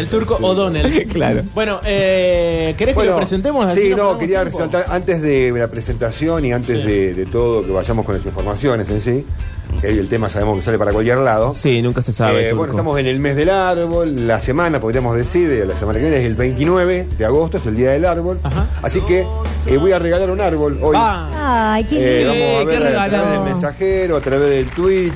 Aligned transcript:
El 0.00 0.08
turco 0.08 0.38
O'Donnell. 0.40 1.06
Claro. 1.12 1.42
Bueno, 1.54 1.80
eh, 1.84 2.74
¿querés 2.76 2.96
que 2.96 3.04
lo 3.04 3.16
presentemos? 3.16 3.68
Así 3.70 3.80
Sí, 3.88 3.94
no, 3.94 4.16
quería 4.18 4.40
tiempo. 4.42 4.58
resaltar, 4.58 4.86
antes 4.94 5.20
de 5.22 5.52
la 5.54 5.68
presentación 5.68 6.44
y 6.44 6.52
antes 6.52 6.80
Sí. 6.80 6.86
de, 6.86 7.14
de 7.14 7.26
todo, 7.26 7.64
que 7.64 7.70
vayamos 7.72 8.04
con 8.06 8.14
las 8.16 8.24
informaciones 8.24 8.88
en 8.90 9.00
sí, 9.00 9.26
que 9.80 9.88
el 9.88 10.08
tema 10.08 10.28
sabemos 10.28 10.56
que 10.56 10.62
sale 10.62 10.78
para 10.78 10.92
cualquier 10.92 11.18
lado. 11.18 11.52
Sí, 11.52 11.80
nunca 11.82 12.02
se 12.02 12.12
sabe. 12.12 12.40
Eh, 12.40 12.50
turco. 12.50 12.56
bueno, 12.58 12.72
estamos 12.74 12.98
en 13.00 13.06
el 13.06 13.18
mes 13.20 13.36
del 13.36 13.50
árbol, 13.50 14.26
la 14.26 14.40
semana, 14.40 14.80
podríamos 14.80 15.16
decir, 15.16 15.48
de 15.48 15.66
la 15.66 15.76
semana 15.76 15.98
que 15.98 16.04
viene 16.04 16.18
es 16.18 16.24
el 16.24 16.34
29 16.34 17.06
de 17.18 17.24
agosto, 17.24 17.56
es 17.58 17.66
el 17.66 17.76
día 17.76 17.90
del 17.92 18.04
árbol. 18.04 18.38
Ajá. 18.42 18.66
Así 18.82 19.00
que 19.02 19.20
eh, 19.66 19.76
voy 19.78 19.92
a 19.92 19.98
regalar 19.98 20.30
un 20.30 20.40
árbol 20.40 20.78
hoy. 20.82 20.96
Ah, 20.98 21.72
Ay, 21.74 21.84
qué 21.84 21.96
Eh, 21.98 22.24
lindo. 22.24 22.32
vamos 22.32 22.62
a 22.62 22.78
qué 22.80 22.96
a 22.96 23.08
través 23.08 23.30
del 23.32 23.40
mensajero, 23.42 24.16
a 24.16 24.20
través 24.20 24.50
del 24.50 24.66
Twitch. 24.70 25.14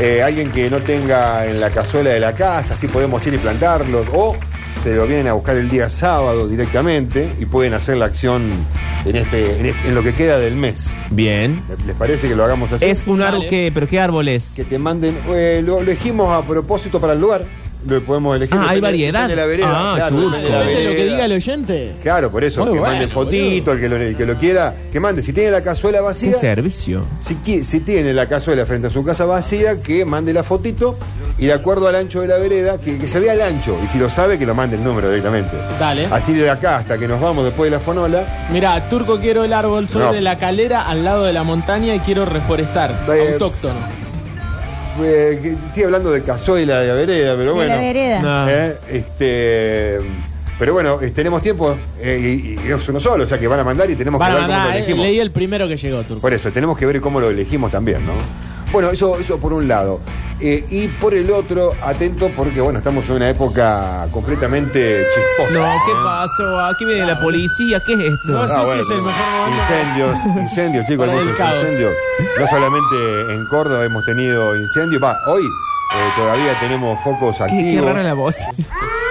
Eh, 0.00 0.22
alguien 0.22 0.50
que 0.50 0.68
no 0.70 0.78
tenga 0.80 1.46
en 1.46 1.60
la 1.60 1.70
cazuela 1.70 2.10
de 2.10 2.20
la 2.20 2.34
casa, 2.34 2.74
así 2.74 2.88
podemos 2.88 3.26
ir 3.26 3.34
y 3.34 3.38
plantarlos. 3.38 4.06
O 4.12 4.36
se 4.82 4.94
lo 4.94 5.06
vienen 5.06 5.26
a 5.28 5.32
buscar 5.32 5.56
el 5.56 5.68
día 5.68 5.88
sábado 5.90 6.46
directamente 6.46 7.32
y 7.40 7.46
pueden 7.46 7.74
hacer 7.74 7.96
la 7.96 8.04
acción 8.06 8.50
en, 9.04 9.16
este, 9.16 9.58
en, 9.60 9.66
este- 9.66 9.88
en 9.88 9.94
lo 9.94 10.02
que 10.02 10.12
queda 10.14 10.38
del 10.38 10.54
mes. 10.54 10.92
Bien. 11.10 11.62
¿Les 11.86 11.96
parece 11.96 12.28
que 12.28 12.36
lo 12.36 12.44
hagamos 12.44 12.70
así? 12.72 12.84
Es 12.84 13.06
un 13.06 13.22
árbol 13.22 13.40
Dale. 13.40 13.48
que, 13.50 13.70
pero 13.74 13.86
¿qué 13.88 13.98
árbol 14.00 14.28
es? 14.28 14.50
Que 14.54 14.64
te 14.64 14.78
manden. 14.78 15.16
eh, 15.30 15.62
lo 15.64 15.80
elegimos 15.80 16.30
a 16.30 16.46
propósito 16.46 17.00
para 17.00 17.14
el 17.14 17.20
lugar. 17.20 17.42
Lo 17.86 18.00
podemos 18.02 18.36
elegir. 18.36 18.56
Ah, 18.60 18.66
hay 18.70 18.80
variedad. 18.80 19.28
de 19.28 19.36
la 19.36 19.46
vereda, 19.46 19.68
Ah, 19.70 19.94
claro, 19.96 20.16
turco. 20.16 20.36
de 20.36 20.48
la 20.50 20.58
lo 20.64 20.66
que 20.70 21.04
diga 21.04 21.24
el 21.26 21.32
oyente. 21.32 21.92
Claro, 22.02 22.30
por 22.30 22.42
eso, 22.44 22.64
Muy 22.64 22.74
que 22.74 22.78
bueno, 22.80 22.94
mande 22.94 23.08
fotito, 23.08 23.72
el 23.72 23.80
que, 23.80 23.88
lo, 23.88 23.96
el 23.96 24.16
que 24.16 24.26
lo 24.26 24.34
quiera, 24.36 24.74
que 24.92 24.98
mande. 25.00 25.22
Si 25.22 25.32
tiene 25.32 25.50
la 25.50 25.62
cazuela 25.62 25.98
¿Qué 25.98 26.04
vacía, 26.04 26.34
servicio? 26.38 27.04
si, 27.20 27.62
si 27.64 27.80
tiene 27.80 28.12
la 28.12 28.26
cazuela 28.26 28.66
frente 28.66 28.88
a 28.88 28.90
su 28.90 29.04
casa 29.04 29.24
vacía, 29.24 29.80
que 29.80 30.04
mande 30.04 30.32
la 30.32 30.42
fotito 30.42 30.98
y 31.38 31.46
de 31.46 31.52
acuerdo 31.52 31.86
al 31.88 31.94
ancho 31.94 32.20
de 32.22 32.28
la 32.28 32.38
vereda, 32.38 32.78
que, 32.80 32.98
que 32.98 33.06
se 33.08 33.20
vea 33.20 33.34
el 33.34 33.40
ancho. 33.42 33.76
Y 33.84 33.88
si 33.88 33.98
lo 33.98 34.10
sabe, 34.10 34.38
que 34.38 34.46
lo 34.46 34.54
mande 34.54 34.76
el 34.76 34.84
número 34.84 35.08
directamente. 35.08 35.56
Dale. 35.78 36.06
Así 36.10 36.32
de 36.32 36.50
acá 36.50 36.76
hasta 36.78 36.98
que 36.98 37.06
nos 37.06 37.20
vamos 37.20 37.44
después 37.44 37.70
de 37.70 37.76
la 37.76 37.80
fonola. 37.82 38.48
Mira, 38.50 38.88
Turco 38.88 39.18
quiero 39.20 39.44
el 39.44 39.52
árbol, 39.52 39.88
soy 39.88 40.02
No. 40.02 40.12
de 40.12 40.20
la 40.20 40.36
calera 40.36 40.88
al 40.88 41.04
lado 41.04 41.24
de 41.24 41.32
la 41.32 41.42
montaña 41.44 41.94
y 41.94 42.00
quiero 42.00 42.24
reforestar. 42.26 42.92
Eh, 43.12 43.32
autóctono. 43.34 43.78
Eh, 45.02 45.56
estoy 45.68 45.82
hablando 45.84 46.10
de 46.10 46.22
cazuela 46.22 46.80
de 46.80 46.88
la 46.88 46.94
vereda, 46.94 47.32
pero 47.36 47.44
De 47.46 47.52
bueno. 47.52 47.74
la 47.74 47.80
vereda. 47.80 48.22
No. 48.22 48.48
Eh, 48.48 48.76
este, 48.92 49.98
pero 50.58 50.72
bueno, 50.72 51.00
eh, 51.02 51.10
tenemos 51.10 51.42
tiempo 51.42 51.76
eh, 52.00 52.18
y, 52.64 52.66
y 52.68 52.72
es 52.72 52.88
uno 52.88 52.98
solo, 53.00 53.24
o 53.24 53.26
sea 53.26 53.38
que 53.38 53.46
van 53.46 53.60
a 53.60 53.64
mandar 53.64 53.90
y 53.90 53.94
tenemos 53.96 54.18
Van 54.18 54.30
a 54.30 54.34
que 54.34 54.40
ver 54.40 54.46
cómo 54.46 54.52
mandar, 54.58 54.68
lo 54.70 54.74
eh, 54.74 54.78
elegimos. 54.78 55.06
leí 55.06 55.18
el 55.20 55.30
primero 55.30 55.68
que 55.68 55.76
llegó, 55.76 56.02
Turco. 56.02 56.20
Por 56.22 56.32
eso, 56.32 56.50
tenemos 56.50 56.78
que 56.78 56.86
ver 56.86 57.00
cómo 57.00 57.20
lo 57.20 57.30
elegimos 57.30 57.70
también, 57.70 58.04
¿no? 58.06 58.12
Bueno, 58.72 58.90
eso, 58.90 59.18
eso 59.18 59.38
por 59.38 59.52
un 59.52 59.68
lado. 59.68 60.00
Eh, 60.38 60.62
y 60.70 60.88
por 60.88 61.14
el 61.14 61.30
otro, 61.30 61.72
atento 61.82 62.30
porque, 62.36 62.60
bueno, 62.60 62.78
estamos 62.80 63.08
en 63.08 63.12
una 63.16 63.30
época 63.30 64.06
completamente 64.12 65.06
chisposa. 65.14 65.50
No, 65.58 65.64
¿qué 65.86 65.92
pasó? 66.04 66.60
Aquí 66.66 66.84
viene 66.84 67.06
la 67.06 67.18
policía. 67.20 67.80
¿Qué 67.86 67.94
es 67.94 68.00
esto? 68.00 68.32
No, 68.32 68.42
Ah, 68.42 68.48
sí, 68.48 68.54
sí, 68.54 68.64
bueno, 68.66 68.82
es 68.82 68.90
el 68.90 69.02
mejor 69.02 69.26
momento. 69.40 69.62
Incendios, 69.62 70.26
incendios, 70.42 70.86
chicos, 70.86 71.08
hay 71.08 71.16
muchos 71.16 71.36
caos. 71.38 71.56
incendios. 71.62 71.92
No 72.38 72.46
solamente 72.48 72.96
en 73.32 73.46
Córdoba 73.46 73.84
hemos 73.86 74.04
tenido 74.04 74.56
incendios, 74.56 75.02
va, 75.02 75.16
hoy 75.26 75.42
eh, 75.42 76.10
todavía 76.18 76.52
tenemos 76.60 76.98
focos 77.02 77.36
Qué, 77.38 77.44
activos. 77.44 77.72
qué 77.72 77.80
rara 77.80 78.02
la 78.02 78.12
voz. 78.14 78.36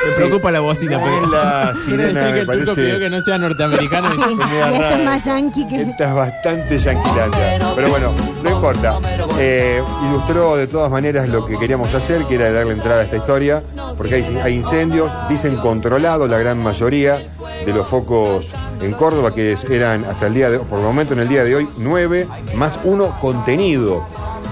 Me 0.05 0.11
Sí. 0.11 0.17
preocupa 0.21 0.51
la 0.51 0.59
bocina. 0.59 0.97
Es 0.97 1.01
porque- 1.01 1.35
la 1.35 1.73
sirena, 1.83 2.19
decir 2.21 2.45
que 2.45 2.51
turco 2.57 2.75
pidió 2.75 2.99
que 2.99 3.09
no 3.09 3.21
sea 3.21 3.37
norteamericano. 3.37 4.11
Sí, 4.15 4.21
Es 4.21 4.73
esto 4.79 4.95
es 4.97 5.03
más 5.05 5.25
yankee 5.25 5.67
que. 5.67 5.81
Esta 5.81 6.07
es 6.07 6.13
bastante 6.13 6.79
yanquilanga. 6.79 7.73
Pero 7.75 7.89
bueno, 7.89 8.11
no 8.43 8.49
importa. 8.49 8.99
Eh, 9.39 9.81
ilustró 10.09 10.55
de 10.55 10.67
todas 10.67 10.91
maneras 10.91 11.27
lo 11.27 11.45
que 11.45 11.57
queríamos 11.57 11.93
hacer, 11.93 12.23
que 12.25 12.35
era 12.35 12.51
darle 12.51 12.73
entrada 12.73 13.01
a 13.01 13.03
esta 13.05 13.17
historia, 13.17 13.63
porque 13.97 14.15
hay, 14.15 14.37
hay 14.43 14.53
incendios, 14.55 15.11
dicen 15.29 15.57
controlados 15.57 16.29
la 16.29 16.37
gran 16.37 16.61
mayoría 16.61 17.17
de 17.65 17.73
los 17.73 17.87
focos 17.87 18.51
en 18.81 18.91
Córdoba, 18.93 19.33
que 19.33 19.57
eran 19.69 20.05
hasta 20.05 20.27
el 20.27 20.33
día 20.35 20.49
de 20.51 20.59
por 20.59 20.79
el 20.79 20.85
momento 20.85 21.13
en 21.13 21.19
el 21.21 21.27
día 21.27 21.43
de 21.43 21.55
hoy, 21.55 21.67
nueve, 21.77 22.27
más 22.55 22.79
uno 22.83 23.17
contenido. 23.19 24.03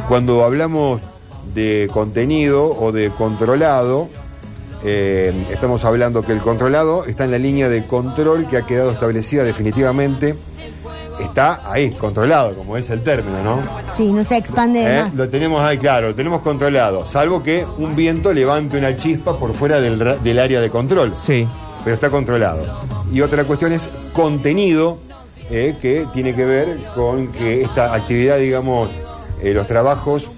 Cuando 0.07 0.43
hablamos 0.43 0.99
de 1.53 1.87
contenido 1.93 2.65
o 2.65 2.91
de 2.91 3.11
controlado, 3.11 4.09
eh, 4.83 5.33
estamos 5.51 5.83
hablando 5.85 6.21
que 6.21 6.31
el 6.33 6.39
controlado 6.39 7.05
está 7.05 7.23
en 7.25 7.31
la 7.31 7.37
línea 7.39 7.69
de 7.69 7.85
control 7.85 8.47
que 8.47 8.57
ha 8.57 8.65
quedado 8.65 8.91
establecida 8.91 9.43
definitivamente. 9.43 10.35
Está 11.21 11.61
ahí, 11.71 11.91
controlado, 11.91 12.55
como 12.55 12.75
es 12.75 12.89
el 12.89 13.01
término, 13.03 13.43
¿no? 13.43 13.59
Sí, 13.95 14.11
no 14.11 14.23
se 14.23 14.37
expande 14.37 14.79
de 14.79 14.97
¿Eh? 14.99 15.03
más. 15.03 15.13
Lo 15.13 15.29
tenemos 15.29 15.61
ahí, 15.61 15.77
claro, 15.77 16.07
lo 16.09 16.15
tenemos 16.15 16.41
controlado. 16.41 17.05
Salvo 17.05 17.43
que 17.43 17.65
un 17.77 17.95
viento 17.95 18.33
levante 18.33 18.77
una 18.79 18.97
chispa 18.97 19.37
por 19.37 19.53
fuera 19.53 19.79
del, 19.79 19.99
ra- 19.99 20.15
del 20.17 20.39
área 20.39 20.59
de 20.59 20.69
control. 20.71 21.11
Sí. 21.13 21.47
Pero 21.83 21.93
está 21.93 22.09
controlado. 22.09 22.63
Y 23.13 23.21
otra 23.21 23.43
cuestión 23.43 23.73
es 23.73 23.87
contenido, 24.11 24.97
eh, 25.51 25.75
que 25.79 26.07
tiene 26.13 26.33
que 26.33 26.45
ver 26.45 26.77
con 26.95 27.27
que 27.27 27.61
esta 27.61 27.93
actividad, 27.93 28.37
digamos, 28.39 28.89
eh, 29.41 29.53
los 29.53 29.67
trabajos, 29.67 30.31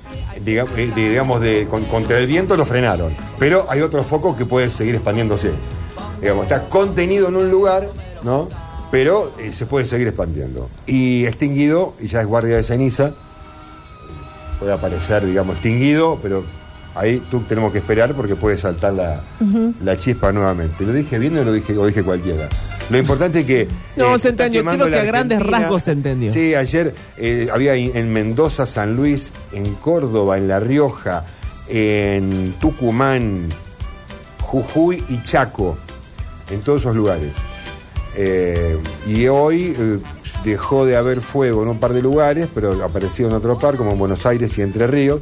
eh, 0.48 0.92
digamos, 0.96 1.42
de, 1.42 1.68
con- 1.70 1.86
contra 1.86 2.18
el 2.20 2.28
viento 2.28 2.56
lo 2.58 2.66
frenaron. 2.66 3.16
Pero 3.40 3.66
hay 3.70 3.82
otro 3.82 4.04
foco 4.04 4.36
que 4.36 4.46
puede 4.46 4.70
seguir 4.72 4.96
expandiéndose. 4.96 5.52
Digamos, 6.22 6.44
está 6.44 6.68
contenido 6.70 7.28
en 7.28 7.36
un 7.36 7.50
lugar, 7.52 7.90
¿no? 8.24 8.50
Pero 8.92 9.32
eh, 9.40 9.52
se 9.54 9.66
puede 9.66 9.86
seguir 9.86 10.08
expandiendo. 10.08 10.70
Y 10.86 11.26
extinguido, 11.26 11.94
y 12.00 12.08
ya 12.08 12.22
es 12.22 12.28
guardia 12.28 12.56
de 12.56 12.64
ceniza, 12.64 13.12
puede 14.60 14.72
aparecer, 14.74 15.26
digamos, 15.26 15.56
extinguido, 15.56 16.18
pero 16.22 16.44
ahí 16.96 17.22
tú 17.30 17.42
tenemos 17.42 17.72
que 17.72 17.80
esperar 17.80 18.14
porque 18.14 18.36
puede 18.36 18.58
saltar 18.58 18.94
la, 18.94 19.22
la 19.84 19.98
chispa 19.98 20.32
nuevamente. 20.32 20.86
¿Lo 20.86 20.94
dije 20.94 21.20
bien 21.20 21.38
o 21.38 21.44
lo 21.44 21.54
dije, 21.54 21.78
o 21.78 21.86
dije 21.86 22.02
cualquiera? 22.04 22.48
Lo 22.90 22.98
importante 22.98 23.42
es 23.42 23.46
que... 23.46 23.68
No, 23.96 24.18
se 24.18 24.30
está 24.30 24.46
entendió. 24.46 24.72
Creo 24.72 24.90
que 24.90 25.00
a 25.00 25.04
grandes 25.04 25.42
rasgos 25.42 25.84
se 25.84 25.92
entendió. 25.92 26.32
Sí, 26.32 26.56
ayer 26.56 26.94
eh, 27.18 27.50
había 27.52 27.76
en 27.76 28.14
Mendoza, 28.14 28.66
San 28.66 28.96
Luis, 28.96 29.34
en 29.52 29.76
Córdoba, 29.76 30.38
en 30.38 30.48
La 30.48 30.60
Rioja, 30.60 31.26
en 31.68 32.54
Tucumán, 32.60 33.50
Jujuy 34.42 35.04
y 35.10 35.22
Chaco, 35.24 35.78
en 36.50 36.62
todos 36.62 36.82
esos 36.84 36.96
lugares. 36.96 37.34
Eh, 38.18 38.78
y 39.08 39.28
hoy 39.28 39.76
eh, 39.78 40.00
dejó 40.46 40.86
de 40.86 40.96
haber 40.96 41.20
fuego 41.20 41.64
en 41.64 41.70
un 41.70 41.80
par 41.80 41.92
de 41.92 42.02
lugares, 42.02 42.48
pero 42.54 42.82
apareció 42.84 43.28
en 43.28 43.34
otro 43.34 43.58
par, 43.58 43.76
como 43.76 43.92
en 43.92 44.00
Buenos 44.00 44.26
Aires 44.26 44.58
y 44.58 44.62
Entre 44.62 44.88
Ríos. 44.88 45.22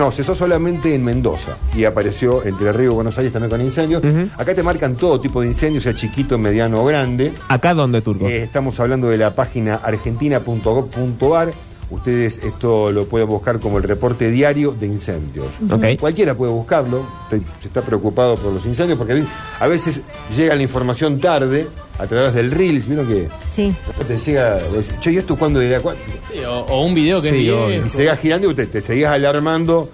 No, 0.00 0.10
cesó 0.10 0.34
solamente 0.34 0.94
en 0.94 1.04
Mendoza 1.04 1.58
y 1.76 1.84
apareció 1.84 2.42
Entre 2.42 2.72
Ríos 2.72 2.92
y 2.92 2.94
Buenos 2.94 3.18
Aires 3.18 3.34
también 3.34 3.50
con 3.50 3.60
incendios. 3.60 4.02
Acá 4.38 4.54
te 4.54 4.62
marcan 4.62 4.96
todo 4.96 5.20
tipo 5.20 5.42
de 5.42 5.48
incendios, 5.48 5.84
sea 5.84 5.94
chiquito, 5.94 6.38
mediano 6.38 6.80
o 6.80 6.86
grande. 6.86 7.34
¿Acá 7.48 7.74
dónde, 7.74 8.00
Turco? 8.00 8.26
Eh, 8.26 8.42
estamos 8.42 8.80
hablando 8.80 9.10
de 9.10 9.18
la 9.18 9.34
página 9.34 9.74
argentina.gov.ar. 9.74 11.50
Ustedes 11.90 12.38
esto 12.44 12.92
lo 12.92 13.06
pueden 13.06 13.26
buscar 13.28 13.58
como 13.58 13.78
el 13.78 13.82
reporte 13.84 14.30
diario 14.30 14.72
de 14.78 14.86
incendios. 14.86 15.46
Ok. 15.70 15.98
Cualquiera 15.98 16.34
puede 16.34 16.52
buscarlo, 16.52 17.04
te- 17.28 17.38
se 17.60 17.66
está 17.66 17.82
preocupado 17.82 18.36
por 18.36 18.52
los 18.52 18.64
incendios, 18.64 18.96
porque 18.96 19.24
a 19.58 19.66
veces 19.66 20.00
llega 20.36 20.54
la 20.54 20.62
información 20.62 21.18
tarde 21.18 21.66
a 21.98 22.06
través 22.06 22.32
del 22.32 22.50
Reels, 22.52 22.86
¿vieron 22.86 23.08
que 23.08 23.28
Sí. 23.52 23.74
te 24.06 24.18
llega, 24.18 24.54
vos 24.72 24.86
decís, 24.86 25.00
che, 25.00 25.12
¿y 25.12 25.16
esto 25.18 25.36
cuándo 25.36 25.58
dirá? 25.60 25.80
cuándo?" 25.80 26.00
Sí, 26.32 26.44
o, 26.44 26.60
o 26.60 26.84
un 26.86 26.94
video 26.94 27.20
que 27.20 27.28
Sí, 27.30 27.34
es 27.36 27.40
viejo. 27.42 27.64
obvio. 27.64 27.86
Y 27.86 27.90
seguís 27.90 28.20
girando 28.20 28.46
y 28.46 28.50
usted 28.50 28.68
te 28.68 28.80
seguís 28.80 29.06
alarmando. 29.06 29.90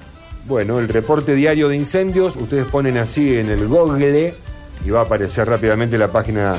Bueno, 0.47 0.79
el 0.79 0.89
reporte 0.89 1.35
diario 1.35 1.69
de 1.69 1.77
incendios, 1.77 2.37
ustedes 2.37 2.67
ponen 2.67 2.99
así 2.99 3.37
en 3.37 3.49
el 3.51 3.67
Google 3.67 4.35
y 4.85 4.91
va 4.91 5.01
a 5.01 5.03
aparecer 5.05 5.49
rápidamente 5.49 5.99
la 5.99 6.13
página 6.13 6.55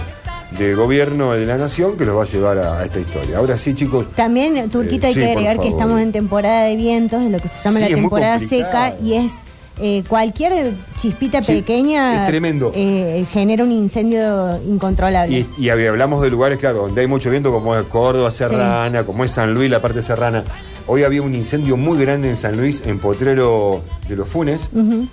de 0.52 0.76
gobierno 0.76 1.34
de 1.34 1.46
la 1.46 1.58
nación 1.58 1.98
que 1.98 2.06
los 2.06 2.16
va 2.18 2.24
a 2.24 2.28
llevar 2.28 2.58
a, 2.58 2.80
a 2.80 2.86
esta 2.86 3.00
historia. 3.00 3.38
Ahora 3.38 3.58
sí, 3.58 3.74
chicos. 3.76 4.08
También, 4.16 4.70
Turquita, 4.70 5.08
Eh, 5.08 5.10
hay 5.10 5.14
sí, 5.14 5.20
que 5.20 5.32
agregar 5.32 5.60
que 5.60 5.68
estamos 5.68 6.00
en 6.00 6.12
temporada 6.12 6.64
de 6.64 6.76
vientos, 6.76 7.22
en 7.22 7.32
lo 7.32 7.40
que 7.40 7.48
se 7.50 7.56
llama 7.64 7.80
Sí, 7.80 7.86
la 7.90 7.96
temporada 7.96 8.40
seca, 8.40 8.94
y 9.04 9.14
es 9.14 9.32
eh, 9.80 10.04
cualquier 10.08 10.74
chispita 11.00 11.44
Sí, 11.44 11.52
pequeña 11.58 12.24
es 12.24 12.28
tremendo. 12.30 12.72
eh, 12.74 13.26
genera 13.32 13.64
un 13.64 13.72
incendio 13.72 14.58
incontrolable. 14.66 15.46
Y, 15.58 15.66
y 15.66 15.68
hab- 15.68 15.88
hablamos 15.90 16.22
de 16.24 16.30
lugares, 16.32 16.58
claro, 16.58 16.80
donde 16.80 17.02
hay 17.02 17.08
mucho 17.08 17.30
viento, 17.30 17.52
como 17.52 17.76
es 17.76 17.84
Córdoba, 17.84 18.32
Serrana, 18.32 19.04
como 19.04 19.24
es 19.24 19.32
San 19.32 19.54
Luis, 19.54 19.70
la 19.70 19.82
parte 19.82 20.02
serrana. 20.02 20.44
Hoy 20.88 21.04
había 21.04 21.22
un 21.22 21.36
incendio 21.36 21.76
muy 21.78 22.00
grande 22.00 22.30
en 22.30 22.38
San 22.38 22.56
Luis, 22.58 22.82
en 22.86 22.98
Potrero 23.00 23.82
de 24.08 24.16
los 24.16 24.28
Funes. 24.30 24.70
Ujú. 24.74 25.08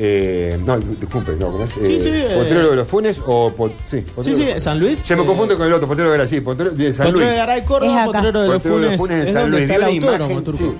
Eh, 0.00 0.56
no, 0.64 0.78
disculpe, 0.78 1.32
no, 1.32 1.50
¿cómo 1.50 1.64
es? 1.64 1.72
Sí, 1.72 1.80
Eh, 1.82 2.00
sí, 2.02 2.08
eh. 2.10 2.34
Potrero 2.36 2.70
de 2.70 2.76
los 2.76 2.86
Funes 2.86 3.20
o... 3.26 3.50
Po- 3.52 3.68
sí, 3.68 3.74
Sí, 3.98 4.04
Potrero 4.14 4.38
sí, 4.38 4.44
de 4.44 4.60
San 4.60 4.78
Luis. 4.78 4.98
Se 5.00 5.16
me 5.16 5.22
eh, 5.22 5.26
confunde 5.26 5.56
con 5.56 5.66
el 5.66 5.72
otro, 5.72 5.88
Potrero 5.88 6.10
de 6.12 6.18
Gracia, 6.18 6.40
Potrero 6.44 6.70
de 6.70 6.94
San 6.94 7.06
Potrero 7.06 7.18
Luis. 7.26 7.30
de 7.30 7.36
Garay, 7.36 7.58
Es 7.60 7.66
Córdoba. 7.66 8.04
Potrero 8.04 8.40
de 8.42 8.46
los 8.48 8.56
Potrero 8.58 8.78
de 8.78 8.88
los 8.90 8.96
Funes. 8.96 9.16
En 9.16 9.22
es 9.26 9.32
San 9.32 9.50
Luis. 9.50 9.66
Vi 9.68 9.74
autódromo, 9.74 10.32
imagen, 10.32 10.56
sí. 10.56 10.72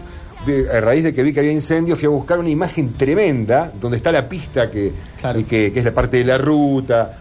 A 0.73 0.81
raíz 0.81 1.03
de 1.05 1.13
que 1.13 1.23
vi 1.23 1.33
que 1.33 1.41
había 1.41 1.53
incendio, 1.53 1.97
fui 1.97 2.07
a 2.07 2.11
buscar 2.11 2.39
una 2.39 2.49
imagen 2.49 2.93
tremenda 2.95 3.73
donde 3.81 3.97
está 3.99 4.13
la 4.13 4.29
pista 4.29 4.71
que, 4.71 4.93
Claro. 5.21 5.41
y 5.41 5.45
que, 5.45 5.73
que 5.73 5.79
es 5.81 5.85
la 5.85 5.93
parte 5.93 6.19
de 6.19 6.25
la 6.25 6.39
ruta. 6.39 7.19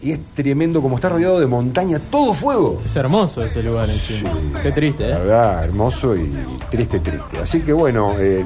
Y 0.00 0.12
es 0.12 0.20
tremendo 0.34 0.80
como 0.80 0.94
está 0.96 1.08
rodeado 1.08 1.40
de 1.40 1.46
montaña, 1.48 1.98
todo 2.10 2.32
fuego. 2.34 2.80
Es 2.84 2.94
hermoso 2.94 3.42
ese 3.44 3.62
lugar 3.64 3.88
encima. 3.90 4.30
Qué 4.62 4.70
triste, 4.70 5.08
La 5.08 5.16
¿eh? 5.16 5.18
verdad, 5.18 5.64
hermoso 5.64 6.14
y 6.14 6.30
triste, 6.70 7.00
triste. 7.00 7.38
Así 7.42 7.60
que 7.60 7.72
bueno, 7.72 8.14
eh, 8.18 8.44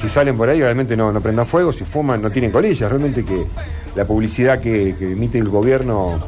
si 0.00 0.08
salen 0.08 0.36
por 0.36 0.48
ahí, 0.48 0.60
realmente 0.60 0.96
no, 0.96 1.10
no 1.12 1.20
prendan 1.20 1.46
fuego, 1.46 1.72
si 1.72 1.84
fuman 1.84 2.20
no 2.22 2.30
tienen 2.30 2.50
colillas, 2.50 2.88
realmente 2.90 3.24
que 3.24 3.44
la 3.94 4.04
publicidad 4.04 4.58
que, 4.60 4.94
que 4.98 5.12
emite 5.12 5.38
el 5.38 5.48
gobierno, 5.48 6.18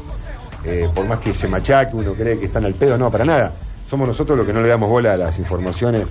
eh, 0.64 0.88
por 0.94 1.06
más 1.06 1.18
que 1.18 1.34
se 1.34 1.48
machaque, 1.48 1.94
uno 1.96 2.12
cree 2.14 2.38
que 2.38 2.46
están 2.46 2.64
al 2.64 2.74
pedo, 2.74 2.96
no, 2.98 3.10
para 3.10 3.24
nada. 3.24 3.52
Somos 3.88 4.06
nosotros 4.08 4.36
los 4.36 4.46
que 4.46 4.52
no 4.52 4.60
le 4.60 4.68
damos 4.68 4.88
bola 4.88 5.12
a 5.14 5.16
las 5.16 5.38
informaciones. 5.38 6.02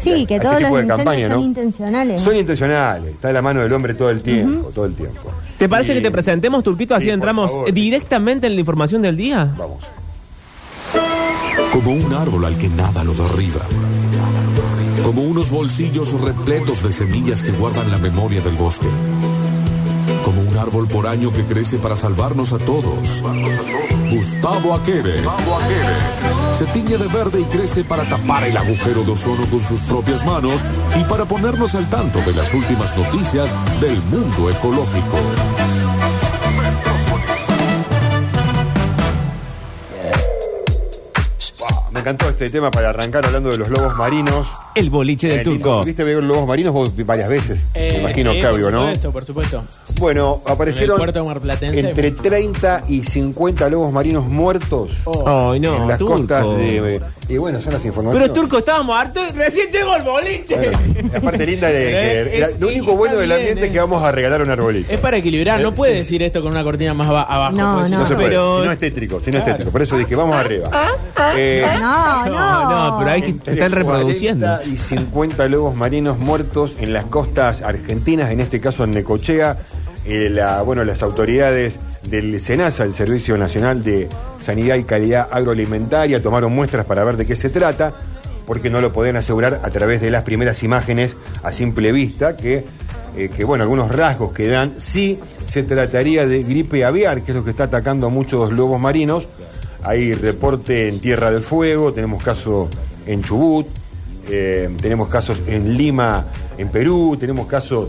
Sí, 0.00 0.24
a- 0.24 0.26
que 0.26 0.34
a 0.34 0.36
este 0.38 0.48
todos 0.48 0.62
los 0.62 0.86
campaña, 0.86 1.28
son 1.28 1.36
¿no? 1.38 1.44
intencionales. 1.44 2.22
Son 2.22 2.34
intencionales, 2.34 3.10
está 3.12 3.28
de 3.28 3.34
la 3.34 3.42
mano 3.42 3.60
del 3.60 3.72
hombre 3.72 3.94
todo 3.94 4.10
el 4.10 4.22
tiempo, 4.22 4.68
todo 4.74 4.86
el 4.86 4.94
tiempo. 4.94 5.30
¿Te 5.58 5.68
parece 5.68 5.92
Y- 5.92 5.96
que 5.96 6.02
te 6.02 6.10
presentemos, 6.10 6.64
Turquito, 6.64 6.94
así 6.94 7.04
Sí, 7.06 7.10
entramos 7.10 7.50
favor. 7.50 7.72
directamente 7.72 8.46
en 8.46 8.54
la 8.54 8.60
información 8.60 9.02
del 9.02 9.16
día? 9.16 9.52
Vamos. 9.56 9.84
Como 11.72 11.92
un 11.92 12.12
árbol 12.14 12.44
al 12.46 12.56
que 12.58 12.68
nada 12.68 13.04
lo 13.04 13.12
derriba. 13.14 13.60
Como 15.04 15.22
unos 15.22 15.50
bolsillos 15.50 16.12
repletos 16.20 16.82
de 16.82 16.92
semillas 16.92 17.42
que 17.42 17.52
guardan 17.52 17.90
la 17.90 17.98
memoria 17.98 18.40
del 18.40 18.54
bosque. 18.54 18.86
Como 20.24 20.42
un 20.42 20.56
árbol 20.56 20.86
por 20.88 21.06
año 21.06 21.32
que 21.32 21.44
crece 21.44 21.78
para 21.78 21.96
salvarnos 21.96 22.52
a 22.52 22.58
todos. 22.58 23.22
Gustavo 24.10 24.74
Aquere. 24.74 25.22
Se 26.58 26.66
tiñe 26.66 26.98
de 26.98 27.08
verde 27.08 27.40
y 27.40 27.44
crece 27.44 27.84
para 27.84 28.04
tapar 28.04 28.44
el 28.44 28.56
agujero 28.56 29.02
de 29.04 29.12
ozono 29.12 29.46
con 29.46 29.60
sus 29.60 29.80
propias 29.80 30.24
manos 30.24 30.60
y 31.00 31.04
para 31.04 31.24
ponernos 31.24 31.74
al 31.74 31.88
tanto 31.88 32.20
de 32.20 32.32
las 32.32 32.52
últimas 32.52 32.96
noticias 32.96 33.50
del 33.80 33.96
mundo 34.02 34.50
ecológico. 34.50 35.16
Me 41.92 42.00
encantó 42.00 42.28
este 42.28 42.48
tema 42.50 42.70
para 42.70 42.90
arrancar 42.90 43.26
hablando 43.26 43.50
de 43.50 43.58
los 43.58 43.68
lobos 43.68 43.96
marinos. 43.96 44.48
El 44.74 44.90
boliche 44.90 45.26
del 45.28 45.40
Eh, 45.40 45.42
turco. 45.42 45.82
¿Viste 45.84 46.04
ver 46.04 46.22
lobos 46.22 46.46
marinos 46.46 46.72
vos 46.72 46.92
varias 47.04 47.28
veces? 47.28 47.66
Eh, 47.74 47.90
Me 47.94 47.98
imagino, 48.00 48.32
sí, 48.32 48.38
por 48.62 48.72
¿no? 48.72 48.80
supuesto, 48.82 49.12
por 49.12 49.24
supuesto. 49.24 49.64
Bueno, 49.98 50.40
aparecieron 50.46 51.00
En 51.00 51.86
entre 51.86 52.12
30 52.12 52.84
y 52.88 53.02
50 53.02 53.68
lobos 53.68 53.92
marinos 53.92 54.24
muertos 54.26 54.90
Oh. 55.04 55.54
En 55.54 55.88
las 55.88 55.98
turco. 55.98 56.16
costas 56.18 56.46
de... 56.56 57.00
Y 57.30 57.38
bueno, 57.38 57.60
son 57.62 57.72
las 57.72 57.84
informaciones. 57.84 58.28
Pero 58.28 58.40
Turco, 58.42 58.58
estábamos 58.58 58.98
hartos. 58.98 59.32
Recién 59.36 59.70
llegó 59.70 59.94
el 59.94 60.02
boliche. 60.02 60.56
Bueno, 60.56 60.78
la 61.12 61.20
parte 61.20 61.46
linda 61.46 61.68
de 61.68 61.74
que 62.32 62.40
es- 62.42 62.60
lo 62.60 62.66
único 62.68 62.96
bueno 62.96 63.16
del 63.18 63.28
bien, 63.28 63.38
ambiente 63.38 63.60
es 63.62 63.66
es- 63.68 63.72
que 63.72 63.78
vamos 63.78 64.02
a 64.02 64.10
regalar 64.10 64.42
un 64.42 64.50
arbolito. 64.50 64.92
Es 64.92 64.98
para 64.98 65.16
equilibrar, 65.18 65.60
no 65.60 65.68
Eh, 65.68 65.72
puede 65.72 65.92
sí. 65.92 65.98
decir 65.98 66.22
esto 66.24 66.42
con 66.42 66.50
una 66.50 66.64
cortina 66.64 66.92
más 66.92 67.08
aba- 67.08 67.22
abajo. 67.22 67.52
No, 67.56 67.88
No 67.88 68.06
se 68.06 68.14
puede, 68.16 68.28
pero- 68.30 68.60
si 68.60 68.66
no 68.66 68.72
es 68.72 68.78
tétrico, 68.80 69.20
si 69.20 69.30
no 69.30 69.38
es 69.38 69.44
tétrico. 69.44 69.70
Por 69.70 69.80
eso 69.82 69.96
dije, 69.96 70.16
vamos 70.16 70.34
arriba. 70.36 70.70
Eh, 71.36 71.64
No, 71.80 72.26
no. 72.26 72.30
No, 72.30 72.90
no, 72.90 72.98
pero 72.98 73.10
hay 73.12 73.22
que 73.22 73.34
se 73.44 73.52
están 73.52 73.72
reproduciendo. 73.72 74.46
40 74.46 74.72
y 74.74 74.76
50 74.76 75.48
lobos 75.48 75.76
marinos 75.76 76.18
muertos 76.18 76.76
en 76.80 76.92
las 76.92 77.04
costas 77.04 77.62
argentinas, 77.62 78.32
en 78.32 78.40
este 78.40 78.60
caso 78.60 78.82
en 78.84 78.90
Necochea. 78.90 79.56
Eh, 80.04 80.28
la- 80.30 80.62
bueno, 80.62 80.82
las 80.82 81.02
autoridades 81.04 81.78
del 82.02 82.40
SENASA, 82.40 82.84
el 82.84 82.94
Servicio 82.94 83.36
Nacional 83.36 83.84
de 83.84 84.08
Sanidad 84.40 84.76
y 84.76 84.84
Calidad 84.84 85.28
Agroalimentaria, 85.30 86.22
tomaron 86.22 86.54
muestras 86.54 86.86
para 86.86 87.04
ver 87.04 87.16
de 87.16 87.26
qué 87.26 87.36
se 87.36 87.50
trata, 87.50 87.92
porque 88.46 88.70
no 88.70 88.80
lo 88.80 88.92
podían 88.92 89.16
asegurar 89.16 89.60
a 89.62 89.70
través 89.70 90.00
de 90.00 90.10
las 90.10 90.22
primeras 90.22 90.62
imágenes 90.62 91.16
a 91.42 91.52
simple 91.52 91.92
vista, 91.92 92.36
que, 92.36 92.64
eh, 93.16 93.30
que 93.34 93.44
bueno, 93.44 93.64
algunos 93.64 93.94
rasgos 93.94 94.32
que 94.32 94.48
dan, 94.48 94.74
sí 94.78 95.18
se 95.46 95.62
trataría 95.62 96.26
de 96.26 96.42
gripe 96.42 96.84
aviar, 96.84 97.22
que 97.22 97.32
es 97.32 97.36
lo 97.36 97.44
que 97.44 97.50
está 97.50 97.64
atacando 97.64 98.06
a 98.06 98.10
muchos 98.10 98.52
lobos 98.52 98.80
marinos. 98.80 99.28
Hay 99.82 100.12
reporte 100.12 100.88
en 100.88 101.00
Tierra 101.00 101.30
del 101.30 101.42
Fuego, 101.42 101.92
tenemos 101.92 102.22
caso 102.22 102.68
en 103.06 103.22
Chubut, 103.22 103.66
eh, 104.28 104.68
tenemos 104.80 105.08
casos 105.08 105.40
en 105.46 105.76
Lima, 105.76 106.24
en 106.56 106.68
Perú, 106.68 107.16
tenemos 107.18 107.46
casos 107.46 107.88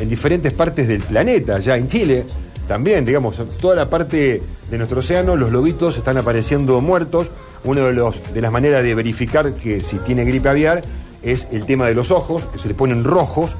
en 0.00 0.08
diferentes 0.08 0.52
partes 0.52 0.88
del 0.88 1.00
planeta, 1.00 1.58
ya 1.58 1.76
en 1.76 1.86
Chile 1.86 2.24
también, 2.68 3.04
digamos, 3.04 3.40
toda 3.60 3.76
la 3.76 3.88
parte 3.88 4.42
de 4.70 4.78
nuestro 4.78 5.00
océano, 5.00 5.36
los 5.36 5.52
lobitos 5.52 5.96
están 5.96 6.16
apareciendo 6.18 6.80
muertos. 6.80 7.28
Una 7.64 7.80
de, 7.80 8.12
de 8.34 8.40
las 8.40 8.52
maneras 8.52 8.82
de 8.82 8.94
verificar 8.94 9.52
que 9.54 9.80
si 9.80 9.98
tiene 9.98 10.24
gripe 10.24 10.48
aviar 10.48 10.82
es 11.22 11.48
el 11.50 11.66
tema 11.66 11.86
de 11.86 11.94
los 11.94 12.10
ojos, 12.10 12.44
que 12.52 12.58
se 12.58 12.68
le 12.68 12.74
ponen 12.74 13.04
rojos. 13.04 13.56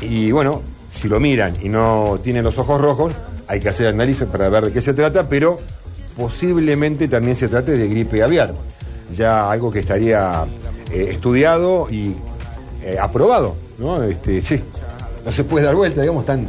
Y 0.00 0.30
bueno, 0.32 0.62
si 0.90 1.08
lo 1.08 1.20
miran 1.20 1.54
y 1.62 1.68
no 1.68 2.18
tiene 2.22 2.42
los 2.42 2.58
ojos 2.58 2.80
rojos, 2.80 3.12
hay 3.46 3.60
que 3.60 3.68
hacer 3.68 3.88
análisis 3.88 4.26
para 4.26 4.48
ver 4.48 4.66
de 4.66 4.72
qué 4.72 4.80
se 4.80 4.94
trata, 4.94 5.28
pero 5.28 5.58
posiblemente 6.16 7.08
también 7.08 7.36
se 7.36 7.48
trate 7.48 7.72
de 7.76 7.88
gripe 7.88 8.22
aviar. 8.22 8.54
Ya 9.12 9.50
algo 9.50 9.70
que 9.70 9.80
estaría 9.80 10.44
eh, 10.92 11.08
estudiado 11.10 11.88
y 11.90 12.14
eh, 12.82 12.96
aprobado, 13.00 13.56
¿no? 13.78 14.02
Este, 14.04 14.40
sí, 14.40 14.60
no 15.24 15.32
se 15.32 15.44
puede 15.44 15.66
dar 15.66 15.74
vuelta, 15.74 16.00
digamos, 16.00 16.24
tan... 16.24 16.48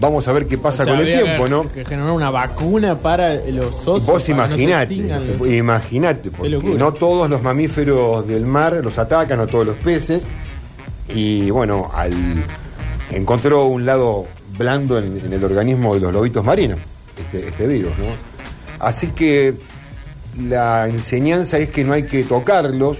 Vamos 0.00 0.26
a 0.28 0.32
ver 0.32 0.46
qué 0.46 0.58
pasa 0.58 0.82
O 0.82 0.86
sea, 0.86 0.94
con 0.96 1.04
el 1.06 1.12
tiempo, 1.22 1.44
que- 1.44 1.50
¿no? 1.50 1.68
Que 1.72 1.84
generar 1.84 2.12
una 2.12 2.30
vacuna 2.30 2.96
para 2.98 3.34
los 3.34 3.74
osos. 3.86 4.04
Vos 4.06 4.28
no 4.28 4.34
imaginate, 4.34 4.94
los- 5.38 5.48
imaginate, 5.48 6.30
porque 6.30 6.48
no 6.78 6.92
todos 6.92 7.28
los 7.30 7.42
mamíferos 7.42 8.26
del 8.26 8.44
mar 8.46 8.80
los 8.82 8.98
atacan, 8.98 9.38
no 9.38 9.46
todos 9.46 9.66
los 9.66 9.76
peces. 9.76 10.24
Y 11.08 11.50
bueno, 11.50 11.90
al 11.94 12.12
encontró 13.10 13.66
un 13.66 13.84
lado 13.86 14.26
blando 14.58 14.98
en, 14.98 15.20
en 15.24 15.32
el 15.32 15.44
organismo 15.44 15.94
de 15.94 16.00
los 16.00 16.12
lobitos 16.12 16.44
marinos, 16.44 16.78
este, 17.18 17.48
este 17.48 17.66
virus, 17.66 17.92
¿no? 17.98 18.04
Así 18.84 19.08
que 19.08 19.54
la 20.40 20.88
enseñanza 20.88 21.58
es 21.58 21.68
que 21.70 21.84
no 21.84 21.92
hay 21.92 22.04
que 22.04 22.24
tocarlos, 22.24 22.98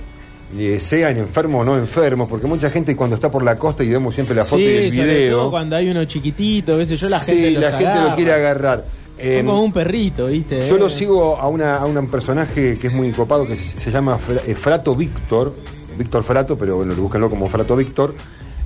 eh, 0.56 0.78
sean 0.80 1.16
enfermos 1.16 1.62
o 1.62 1.64
no 1.64 1.78
enfermos, 1.78 2.28
porque 2.28 2.46
mucha 2.46 2.70
gente 2.70 2.94
cuando 2.94 3.16
está 3.16 3.30
por 3.30 3.42
la 3.42 3.58
costa 3.58 3.82
y 3.82 3.88
vemos 3.88 4.14
siempre 4.14 4.36
la 4.36 4.44
foto 4.44 4.60
y 4.62 4.66
el 4.66 4.92
sobre 4.92 5.06
video, 5.06 5.38
todo 5.38 5.50
cuando 5.50 5.76
hay 5.76 5.90
uno 5.90 6.04
chiquitito, 6.04 6.74
a 6.74 6.76
veces 6.76 7.00
yo 7.00 7.08
la 7.08 7.18
sí, 7.18 7.36
gente 7.36 7.60
la 7.60 7.78
gente 7.78 8.00
lo 8.00 8.14
quiere 8.14 8.32
agarrar. 8.32 8.84
Son 9.16 9.26
Em, 9.26 9.46
como 9.46 9.62
un 9.62 9.72
perrito, 9.72 10.26
¿viste? 10.26 10.66
yo 10.66 10.76
Eh. 10.76 10.78
lo 10.78 10.90
sigo 10.90 11.36
a, 11.36 11.48
una, 11.48 11.76
a 11.76 11.86
un 11.86 12.08
personaje 12.08 12.78
que 12.78 12.88
es 12.88 12.92
muy 12.92 13.12
copado, 13.12 13.46
que 13.46 13.56
se, 13.56 13.78
se 13.78 13.90
llama 13.90 14.18
eh, 14.46 14.54
Frato 14.54 14.96
Víctor, 14.96 15.54
Víctor 15.96 16.24
Frato, 16.24 16.58
pero 16.58 16.76
bueno, 16.76 16.94
búsquenlo 16.94 17.30
como 17.30 17.48
Frato 17.48 17.76
Víctor. 17.76 18.14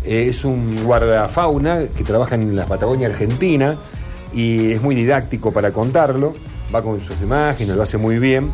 Eh, 0.05 0.27
es 0.29 0.45
un 0.45 0.85
guardafauna 0.85 1.81
que 1.95 2.03
trabaja 2.03 2.35
en 2.35 2.57
la 2.57 2.67
Patagonia 2.67 3.09
Argentina 3.09 3.77
y 4.33 4.73
es 4.73 4.81
muy 4.81 4.95
didáctico 4.95 5.53
para 5.53 5.73
contarlo, 5.73 6.35
va 6.75 6.83
con 6.83 7.01
sus 7.03 7.21
imágenes, 7.21 7.77
lo 7.77 7.83
hace 7.83 7.99
muy 7.99 8.19
bien. 8.19 8.51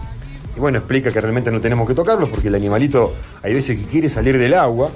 Y 0.56 0.61
bueno, 0.61 0.79
explica 0.79 1.11
que 1.11 1.21
realmente 1.21 1.51
no 1.51 1.61
tenemos 1.61 1.87
que 1.89 1.95
tocarlos 1.95 2.29
porque 2.29 2.49
el 2.49 2.55
animalito 2.55 3.12
hay 3.43 3.55
veces 3.55 3.79
que 3.79 3.85
quiere 3.87 4.09
salir 4.09 4.39
del 4.39 4.55
agua 4.55 4.91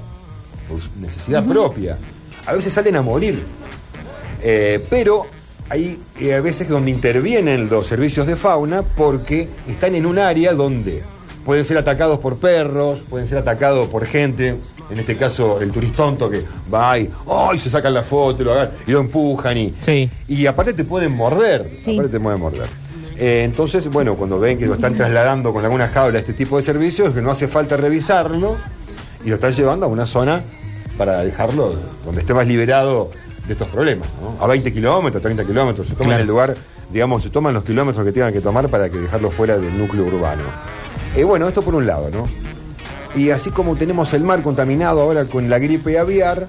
por 0.68 0.80
su 0.80 0.88
necesidad 1.00 1.44
propia. 1.44 1.96
A 2.46 2.52
veces 2.52 2.72
salen 2.72 2.96
a 2.96 3.02
morir. 3.02 3.42
Eh, 4.42 4.84
pero 4.88 5.26
hay 5.68 5.98
eh, 6.20 6.34
a 6.34 6.40
veces 6.40 6.68
donde 6.68 6.90
intervienen 6.90 7.68
los 7.68 7.86
servicios 7.86 8.26
de 8.26 8.36
fauna 8.36 8.82
porque 8.82 9.48
están 9.68 9.94
en 9.94 10.06
un 10.06 10.18
área 10.18 10.54
donde 10.54 11.02
pueden 11.44 11.64
ser 11.64 11.76
atacados 11.78 12.18
por 12.20 12.36
perros, 12.38 13.00
pueden 13.08 13.26
ser 13.26 13.38
atacados 13.38 13.88
por 13.88 14.06
gente, 14.06 14.56
en 14.90 14.98
este 14.98 15.16
caso 15.16 15.60
el 15.60 15.72
turistonto 15.72 16.30
que 16.30 16.42
va 16.72 16.98
y 16.98 17.10
¡ay! 17.26 17.58
se 17.58 17.68
sacan 17.70 17.94
la 17.94 18.02
foto 18.02 18.42
y 18.42 18.44
lo, 18.44 18.52
agarran, 18.52 18.74
y 18.86 18.90
lo 18.92 19.00
empujan 19.00 19.56
y, 19.58 19.74
Sí. 19.80 20.08
y 20.28 20.46
aparte 20.46 20.72
te 20.74 20.84
pueden 20.84 21.12
morder, 21.12 21.68
Sí. 21.82 21.94
aparte 21.94 22.12
te 22.12 22.20
pueden 22.20 22.38
morder. 22.40 22.66
Eh, 23.18 23.42
entonces, 23.44 23.88
bueno, 23.88 24.14
cuando 24.14 24.38
ven 24.38 24.58
que 24.58 24.66
lo 24.66 24.74
están 24.74 24.94
trasladando 24.94 25.52
con 25.52 25.64
alguna 25.64 25.88
jaula 25.88 26.18
a 26.18 26.20
este 26.20 26.32
tipo 26.34 26.56
de 26.56 26.62
servicios, 26.62 27.12
que 27.12 27.20
no 27.20 27.30
hace 27.30 27.48
falta 27.48 27.76
revisarlo 27.76 28.56
y 29.24 29.28
lo 29.30 29.34
están 29.36 29.52
llevando 29.52 29.86
a 29.86 29.88
una 29.88 30.06
zona 30.06 30.42
para 30.96 31.24
dejarlo 31.24 31.74
donde 32.04 32.20
esté 32.20 32.32
más 32.34 32.46
liberado 32.46 33.10
de 33.46 33.52
estos 33.54 33.68
problemas, 33.68 34.06
¿no? 34.22 34.42
A 34.42 34.46
20 34.46 34.72
kilómetros, 34.72 35.22
30 35.22 35.44
kilómetros, 35.44 35.86
se 35.86 35.94
toman 35.94 36.08
Claro. 36.08 36.22
el 36.22 36.28
lugar, 36.28 36.54
digamos, 36.92 37.22
se 37.22 37.30
toman 37.30 37.54
los 37.54 37.64
kilómetros 37.64 38.04
que 38.04 38.12
tengan 38.12 38.32
que 38.32 38.40
tomar 38.40 38.68
para 38.68 38.88
que 38.90 38.98
dejarlo 38.98 39.30
fuera 39.30 39.56
del 39.58 39.76
núcleo 39.76 40.04
urbano. 40.06 40.42
Eh, 41.16 41.24
bueno, 41.24 41.48
esto 41.48 41.62
por 41.62 41.74
un 41.74 41.86
lado, 41.86 42.10
¿no? 42.12 42.28
Y 43.16 43.30
así 43.30 43.50
como 43.50 43.74
tenemos 43.74 44.12
el 44.12 44.22
mar 44.22 44.42
contaminado 44.42 45.00
ahora 45.00 45.24
con 45.24 45.48
la 45.48 45.58
gripe 45.58 45.98
aviar, 45.98 46.46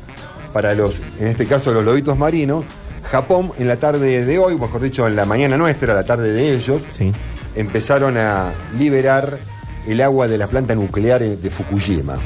para 0.54 0.74
los, 0.76 1.00
en 1.20 1.28
este 1.28 1.46
caso 1.46 1.72
los 1.72 1.86
lobitos 1.86 2.18
marinos, 2.18 2.66
Japón 3.12 3.52
en 3.58 3.68
la 3.68 3.78
tarde 3.78 4.24
de 4.26 4.40
hoy, 4.40 4.56
mejor 4.58 4.82
dicho, 4.82 5.08
en 5.08 5.16
la 5.16 5.26
mañana 5.26 5.58
nuestra, 5.58 5.94
la 5.94 6.04
tarde 6.04 6.32
de 6.32 6.54
ellos, 6.54 6.84
Sí. 6.88 7.12
empezaron 7.56 8.18
a 8.18 8.52
liberar 8.78 9.40
el 9.88 10.02
agua 10.02 10.28
de 10.28 10.38
la 10.38 10.48
planta 10.48 10.76
nuclear 10.76 11.22
de 11.22 11.50
Fukushima. 11.50 12.18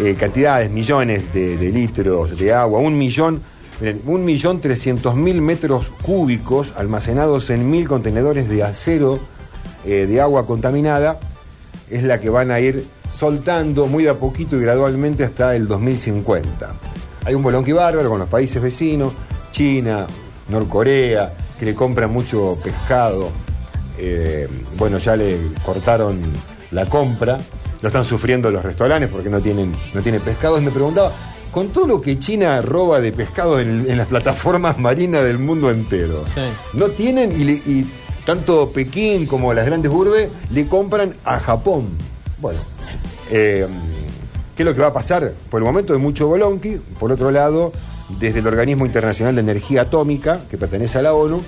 Eh, 0.00 0.16
cantidades, 0.18 0.70
millones 0.70 1.32
de, 1.32 1.56
de 1.56 1.70
litros 1.70 2.38
de 2.38 2.52
agua, 2.54 2.80
un 2.80 2.96
millón, 2.96 3.42
miren, 3.80 4.00
un 4.06 4.24
millón 4.24 4.60
trescientos 4.60 5.14
mil 5.14 5.40
metros 5.42 5.92
cúbicos 6.02 6.72
almacenados 6.76 7.50
en 7.50 7.70
mil 7.70 7.86
contenedores 7.86 8.48
de 8.48 8.62
acero 8.64 9.20
eh, 9.84 10.06
de 10.08 10.20
agua 10.20 10.46
contaminada, 10.46 11.18
es 11.90 12.02
la 12.02 12.18
que 12.18 12.30
van 12.30 12.50
a 12.50 12.58
ir 12.60 12.86
soltando 13.14 13.86
muy 13.86 14.04
de 14.04 14.10
a 14.10 14.14
poquito 14.14 14.56
y 14.56 14.62
gradualmente 14.62 15.22
hasta 15.22 15.54
el 15.54 15.68
2050. 15.68 16.72
Hay 17.26 17.34
un 17.34 17.42
bolonqui 17.42 17.72
bárbaro 17.72 18.08
con 18.08 18.18
los 18.18 18.28
países 18.28 18.60
vecinos, 18.60 19.12
China, 19.58 20.04
Norcorea, 20.48 21.32
que 21.58 21.64
le 21.64 21.74
compran 21.76 22.12
mucho 22.12 22.56
pescado. 22.62 23.30
Eh, 23.96 24.48
bueno, 24.76 24.98
ya 24.98 25.14
le 25.14 25.38
cortaron 25.64 26.18
la 26.72 26.86
compra. 26.86 27.38
Lo 27.80 27.88
están 27.88 28.04
sufriendo 28.04 28.50
los 28.50 28.64
restaurantes 28.64 29.08
porque 29.08 29.30
no 29.30 29.40
tienen, 29.40 29.72
no 29.94 30.02
tienen 30.02 30.20
pescado. 30.20 30.58
Y 30.58 30.62
me 30.64 30.72
preguntaba, 30.72 31.12
con 31.52 31.68
todo 31.68 31.86
lo 31.86 32.00
que 32.00 32.18
China 32.18 32.60
roba 32.62 33.00
de 33.00 33.12
pescado 33.12 33.60
en, 33.60 33.86
en 33.88 33.96
las 33.96 34.08
plataformas 34.08 34.78
marinas 34.80 35.22
del 35.22 35.38
mundo 35.38 35.70
entero. 35.70 36.24
Sí. 36.24 36.40
No 36.72 36.86
tienen 36.88 37.30
y, 37.40 37.44
le- 37.44 37.52
y 37.64 37.86
tanto 38.26 38.70
Pekín 38.72 39.26
como 39.26 39.54
las 39.54 39.66
grandes 39.66 39.92
urbes 39.92 40.30
le 40.50 40.66
compran 40.66 41.14
a 41.24 41.38
Japón. 41.38 41.90
Bueno, 42.40 42.58
eh, 43.30 43.66
¿qué 44.56 44.62
es 44.64 44.66
lo 44.66 44.74
que 44.74 44.80
va 44.80 44.88
a 44.88 44.92
pasar? 44.92 45.32
Por 45.48 45.60
el 45.60 45.64
momento 45.64 45.92
hay 45.92 46.00
mucho 46.00 46.26
bolonqui. 46.26 46.80
Por 46.98 47.12
otro 47.12 47.30
lado, 47.30 47.72
desde 48.18 48.40
el 48.40 48.46
Organismo 48.46 48.86
Internacional 48.86 49.34
de 49.34 49.40
Energía 49.40 49.82
Atómica, 49.82 50.40
que 50.50 50.56
pertenece 50.58 50.98
a 50.98 51.02
la 51.02 51.14
ONU, 51.14 51.42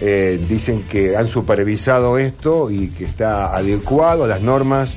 eh, 0.00 0.40
dicen 0.48 0.82
que 0.88 1.16
han 1.16 1.28
supervisado 1.28 2.18
esto 2.18 2.70
y 2.70 2.88
que 2.88 3.04
está 3.04 3.54
adecuado 3.56 4.24
a 4.24 4.26
las 4.26 4.40
normas 4.42 4.92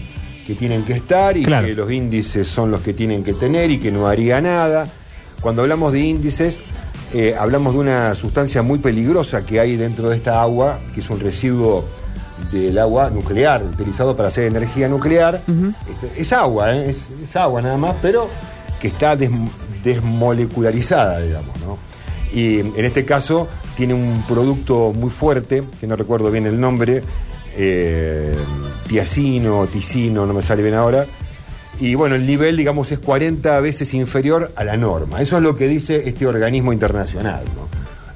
que 0.45 0.55
tienen 0.55 0.83
que 0.83 0.93
estar 0.93 1.35
y 1.37 1.43
Claro. 1.43 1.67
que 1.67 1.73
los 1.75 1.91
índices 1.91 2.47
son 2.47 2.71
los 2.71 2.81
que 2.81 2.93
tienen 2.93 3.23
que 3.23 3.33
tener 3.33 3.69
y 3.69 3.79
que 3.79 3.91
no 3.91 4.07
haría 4.07 4.41
nada. 4.41 4.87
Cuando 5.41 5.61
hablamos 5.61 5.93
de 5.93 5.99
índices, 5.99 6.57
eh, 7.13 7.35
hablamos 7.37 7.73
de 7.73 7.79
una 7.79 8.15
sustancia 8.15 8.61
muy 8.63 8.79
peligrosa 8.79 9.45
que 9.45 9.59
hay 9.59 9.75
dentro 9.75 10.09
de 10.09 10.15
esta 10.17 10.41
agua, 10.41 10.79
que 10.93 11.01
es 11.01 11.09
un 11.09 11.19
residuo 11.19 11.85
del 12.51 12.77
agua 12.79 13.09
nuclear, 13.09 13.63
utilizado 13.63 14.15
para 14.15 14.29
hacer 14.29 14.45
energía 14.45 14.87
nuclear. 14.87 15.41
Este, 15.89 16.21
es 16.21 16.33
agua, 16.33 16.73
¿eh? 16.75 16.89
es, 16.91 16.97
es 17.29 17.35
agua 17.35 17.61
nada 17.61 17.77
más, 17.77 17.95
pero 18.01 18.27
que 18.79 18.87
está 18.89 19.15
desmolecularizada, 19.87 21.19
digamos, 21.19 21.57
¿no? 21.61 21.77
Y 22.33 22.59
en 22.59 22.85
este 22.85 23.05
caso 23.05 23.47
tiene 23.77 23.93
un 23.93 24.21
producto 24.27 24.91
muy 24.93 25.09
fuerte, 25.09 25.63
que 25.79 25.87
no 25.87 25.95
recuerdo 25.95 26.29
bien 26.29 26.45
el 26.45 26.59
nombre, 26.59 27.01
eh, 27.55 28.35
tiacino, 28.87 29.65
ticino, 29.67 30.25
no 30.25 30.33
me 30.33 30.41
sale 30.41 30.61
bien 30.61 30.75
ahora. 30.75 31.05
Y 31.79 31.95
bueno, 31.95 32.15
el 32.15 32.25
nivel, 32.25 32.57
digamos, 32.57 32.91
es 32.91 32.99
40 32.99 33.59
veces 33.61 33.93
inferior 33.93 34.51
a 34.55 34.63
la 34.63 34.75
norma. 34.75 35.21
Eso 35.21 35.37
es 35.37 35.43
lo 35.43 35.55
que 35.55 35.67
dice 35.67 36.03
este 36.05 36.25
organismo 36.25 36.73
internacional. 36.73 37.45
¿no? 37.55 37.67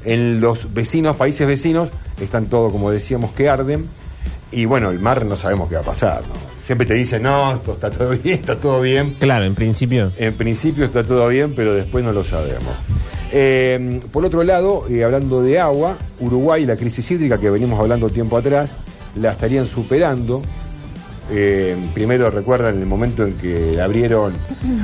En 0.03 0.41
los 0.41 0.73
vecinos, 0.73 1.15
países 1.15 1.47
vecinos, 1.47 1.89
están 2.19 2.47
todos, 2.47 2.71
como 2.71 2.91
decíamos, 2.91 3.31
que 3.31 3.49
arden. 3.49 3.85
Y 4.51 4.65
bueno, 4.65 4.89
el 4.89 4.99
mar 4.99 5.25
no 5.25 5.37
sabemos 5.37 5.69
qué 5.69 5.75
va 5.75 5.81
a 5.81 5.85
pasar. 5.85 6.23
¿no? 6.23 6.50
Siempre 6.65 6.85
te 6.85 6.93
dicen, 6.93 7.23
no, 7.23 7.53
esto 7.53 7.73
está 7.73 7.89
todo 7.89 8.09
bien, 8.23 8.39
está 8.39 8.55
todo 8.57 8.81
bien. 8.81 9.15
Claro, 9.19 9.45
en 9.45 9.55
principio. 9.55 10.11
En 10.17 10.33
principio 10.33 10.85
está 10.85 11.03
todo 11.03 11.27
bien, 11.27 11.53
pero 11.55 11.73
después 11.73 12.03
no 12.03 12.11
lo 12.11 12.23
sabemos. 12.23 12.73
Eh, 13.31 13.99
por 14.11 14.25
otro 14.25 14.43
lado, 14.43 14.85
eh, 14.89 15.03
hablando 15.03 15.41
de 15.41 15.59
agua, 15.59 15.97
Uruguay, 16.19 16.65
la 16.65 16.75
crisis 16.75 17.09
hídrica 17.11 17.39
que 17.39 17.49
venimos 17.49 17.79
hablando 17.79 18.09
tiempo 18.09 18.37
atrás, 18.37 18.69
la 19.15 19.31
estarían 19.31 19.67
superando. 19.67 20.41
Eh, 21.33 21.77
primero 21.93 22.29
recuerdan 22.29 22.77
el 22.77 22.85
momento 22.85 23.25
en 23.25 23.35
que 23.35 23.79
abrieron 23.79 24.33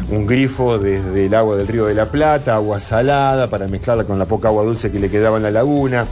un 0.09 0.25
grifo 0.25 0.77
desde 0.79 1.25
el 1.25 1.33
agua 1.33 1.57
del 1.57 1.67
río 1.67 1.85
de 1.85 1.93
la 1.93 2.09
Plata, 2.09 2.55
agua 2.55 2.79
salada, 2.79 3.49
para 3.49 3.67
mezclarla 3.67 4.05
con 4.05 4.17
la 4.17 4.25
poca 4.25 4.47
agua 4.47 4.63
dulce 4.63 4.89
que 4.89 4.99
le 4.99 5.09
quedaba 5.09 5.37
en 5.37 5.43
la 5.43 5.51
laguna. 5.51 6.05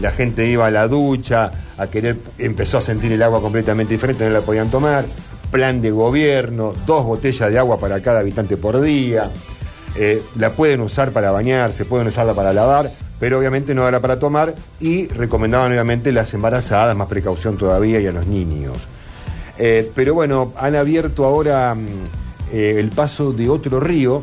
La 0.00 0.12
gente 0.12 0.46
iba 0.46 0.66
a 0.66 0.70
la 0.70 0.86
ducha, 0.86 1.50
a 1.76 1.86
querer, 1.88 2.16
empezó 2.38 2.78
a 2.78 2.80
sentir 2.80 3.10
el 3.12 3.22
agua 3.22 3.40
completamente 3.40 3.94
diferente, 3.94 4.24
no 4.24 4.30
la 4.30 4.40
podían 4.42 4.70
tomar. 4.70 5.04
Plan 5.50 5.80
de 5.80 5.90
gobierno, 5.90 6.74
dos 6.86 7.04
botellas 7.04 7.50
de 7.50 7.58
agua 7.58 7.80
para 7.80 8.00
cada 8.00 8.20
habitante 8.20 8.56
por 8.56 8.80
día. 8.80 9.30
Eh, 9.96 10.22
la 10.36 10.52
pueden 10.52 10.80
usar 10.80 11.10
para 11.10 11.30
bañarse, 11.30 11.84
pueden 11.84 12.06
usarla 12.06 12.34
para 12.34 12.52
lavar, 12.52 12.92
pero 13.18 13.38
obviamente 13.38 13.74
no 13.74 13.88
era 13.88 14.00
para 14.00 14.18
tomar 14.18 14.54
y 14.78 15.08
recomendaban 15.08 15.72
obviamente 15.72 16.12
las 16.12 16.32
embarazadas, 16.34 16.94
más 16.96 17.08
precaución 17.08 17.56
todavía, 17.56 17.98
y 17.98 18.06
a 18.06 18.12
los 18.12 18.26
niños. 18.26 18.76
Eh, 19.58 19.90
pero 19.94 20.14
bueno, 20.14 20.52
han 20.56 20.76
abierto 20.76 21.24
ahora 21.24 21.74
mm, 21.74 21.86
eh, 22.52 22.76
el 22.78 22.90
paso 22.90 23.32
de 23.32 23.48
otro 23.48 23.80
río 23.80 24.22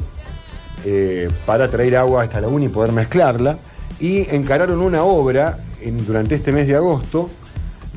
para 1.48 1.68
traer 1.68 1.98
agua 1.98 2.22
a 2.22 2.26
esta 2.26 2.40
laguna 2.40 2.66
y 2.66 2.70
poder 2.70 2.92
mezclarla. 2.92 3.58
Y 4.00 4.30
encararon 4.36 4.82
una 4.82 5.04
obra 5.04 5.60
durante 6.06 6.36
este 6.36 6.52
mes 6.52 6.68
de 6.68 6.76
agosto 6.76 7.30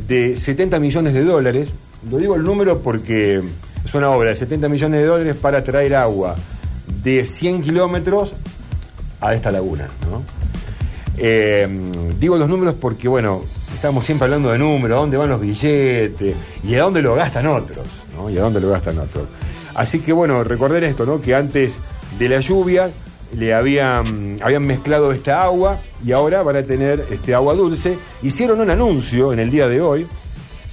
de 0.07 0.37
70 0.37 0.78
millones 0.78 1.14
de 1.14 1.25
dólares. 1.25 1.68
Lo 2.11 2.18
digo 2.18 2.37
el 2.37 2.45
número 2.45 2.80
porque 2.80 3.42
es 3.85 3.95
una 3.95 4.11
obra 4.11 4.30
de 4.30 4.37
70 4.37 4.68
millones 4.68 5.00
de 5.00 5.07
dólares 5.07 5.37
para 5.37 5.64
traer 5.64 5.95
agua 5.95 6.37
de 7.02 7.26
100 7.26 7.62
kilómetros 7.62 8.35
a 9.21 9.35
esta 9.35 9.50
laguna. 9.50 9.88
Eh, 11.16 11.68
digo 12.18 12.37
los 12.37 12.49
números 12.49 12.75
porque, 12.80 13.09
bueno, 13.09 13.42
estamos 13.75 14.04
siempre 14.04 14.26
hablando 14.26 14.50
de 14.50 14.59
números, 14.59 14.97
a 14.97 15.00
dónde 15.00 15.16
van 15.16 15.28
los 15.28 15.40
billetes 15.40 16.37
y 16.62 16.75
a 16.75 16.83
dónde 16.83 17.02
lo 17.02 17.14
gastan 17.14 17.47
otros, 17.47 17.87
¿no? 18.16 18.30
Y 18.30 18.38
a 18.38 18.42
dónde 18.42 18.61
lo 18.61 18.68
gastan 18.68 18.99
otros. 18.99 19.25
Así 19.75 20.00
que, 20.00 20.12
bueno, 20.12 20.45
recordar 20.45 20.83
esto, 20.85 21.04
¿no? 21.04 21.21
Que 21.21 21.35
antes 21.35 21.76
de 22.18 22.28
la 22.28 22.40
lluvia 22.40 22.90
le 23.37 23.54
habían, 23.54 24.37
habían 24.42 24.64
mezclado 24.66 25.12
esta 25.12 25.42
agua 25.42 25.78
y 26.04 26.12
ahora 26.12 26.42
van 26.42 26.56
a 26.56 26.62
tener 26.62 27.04
este 27.11 27.35
agua 27.35 27.54
dulce. 27.54 27.99
Hicieron 28.23 28.61
un 28.61 28.70
anuncio 28.70 29.32
en 29.32 29.38
el 29.38 29.50
día 29.50 29.68
de 29.68 29.80
hoy, 29.80 30.06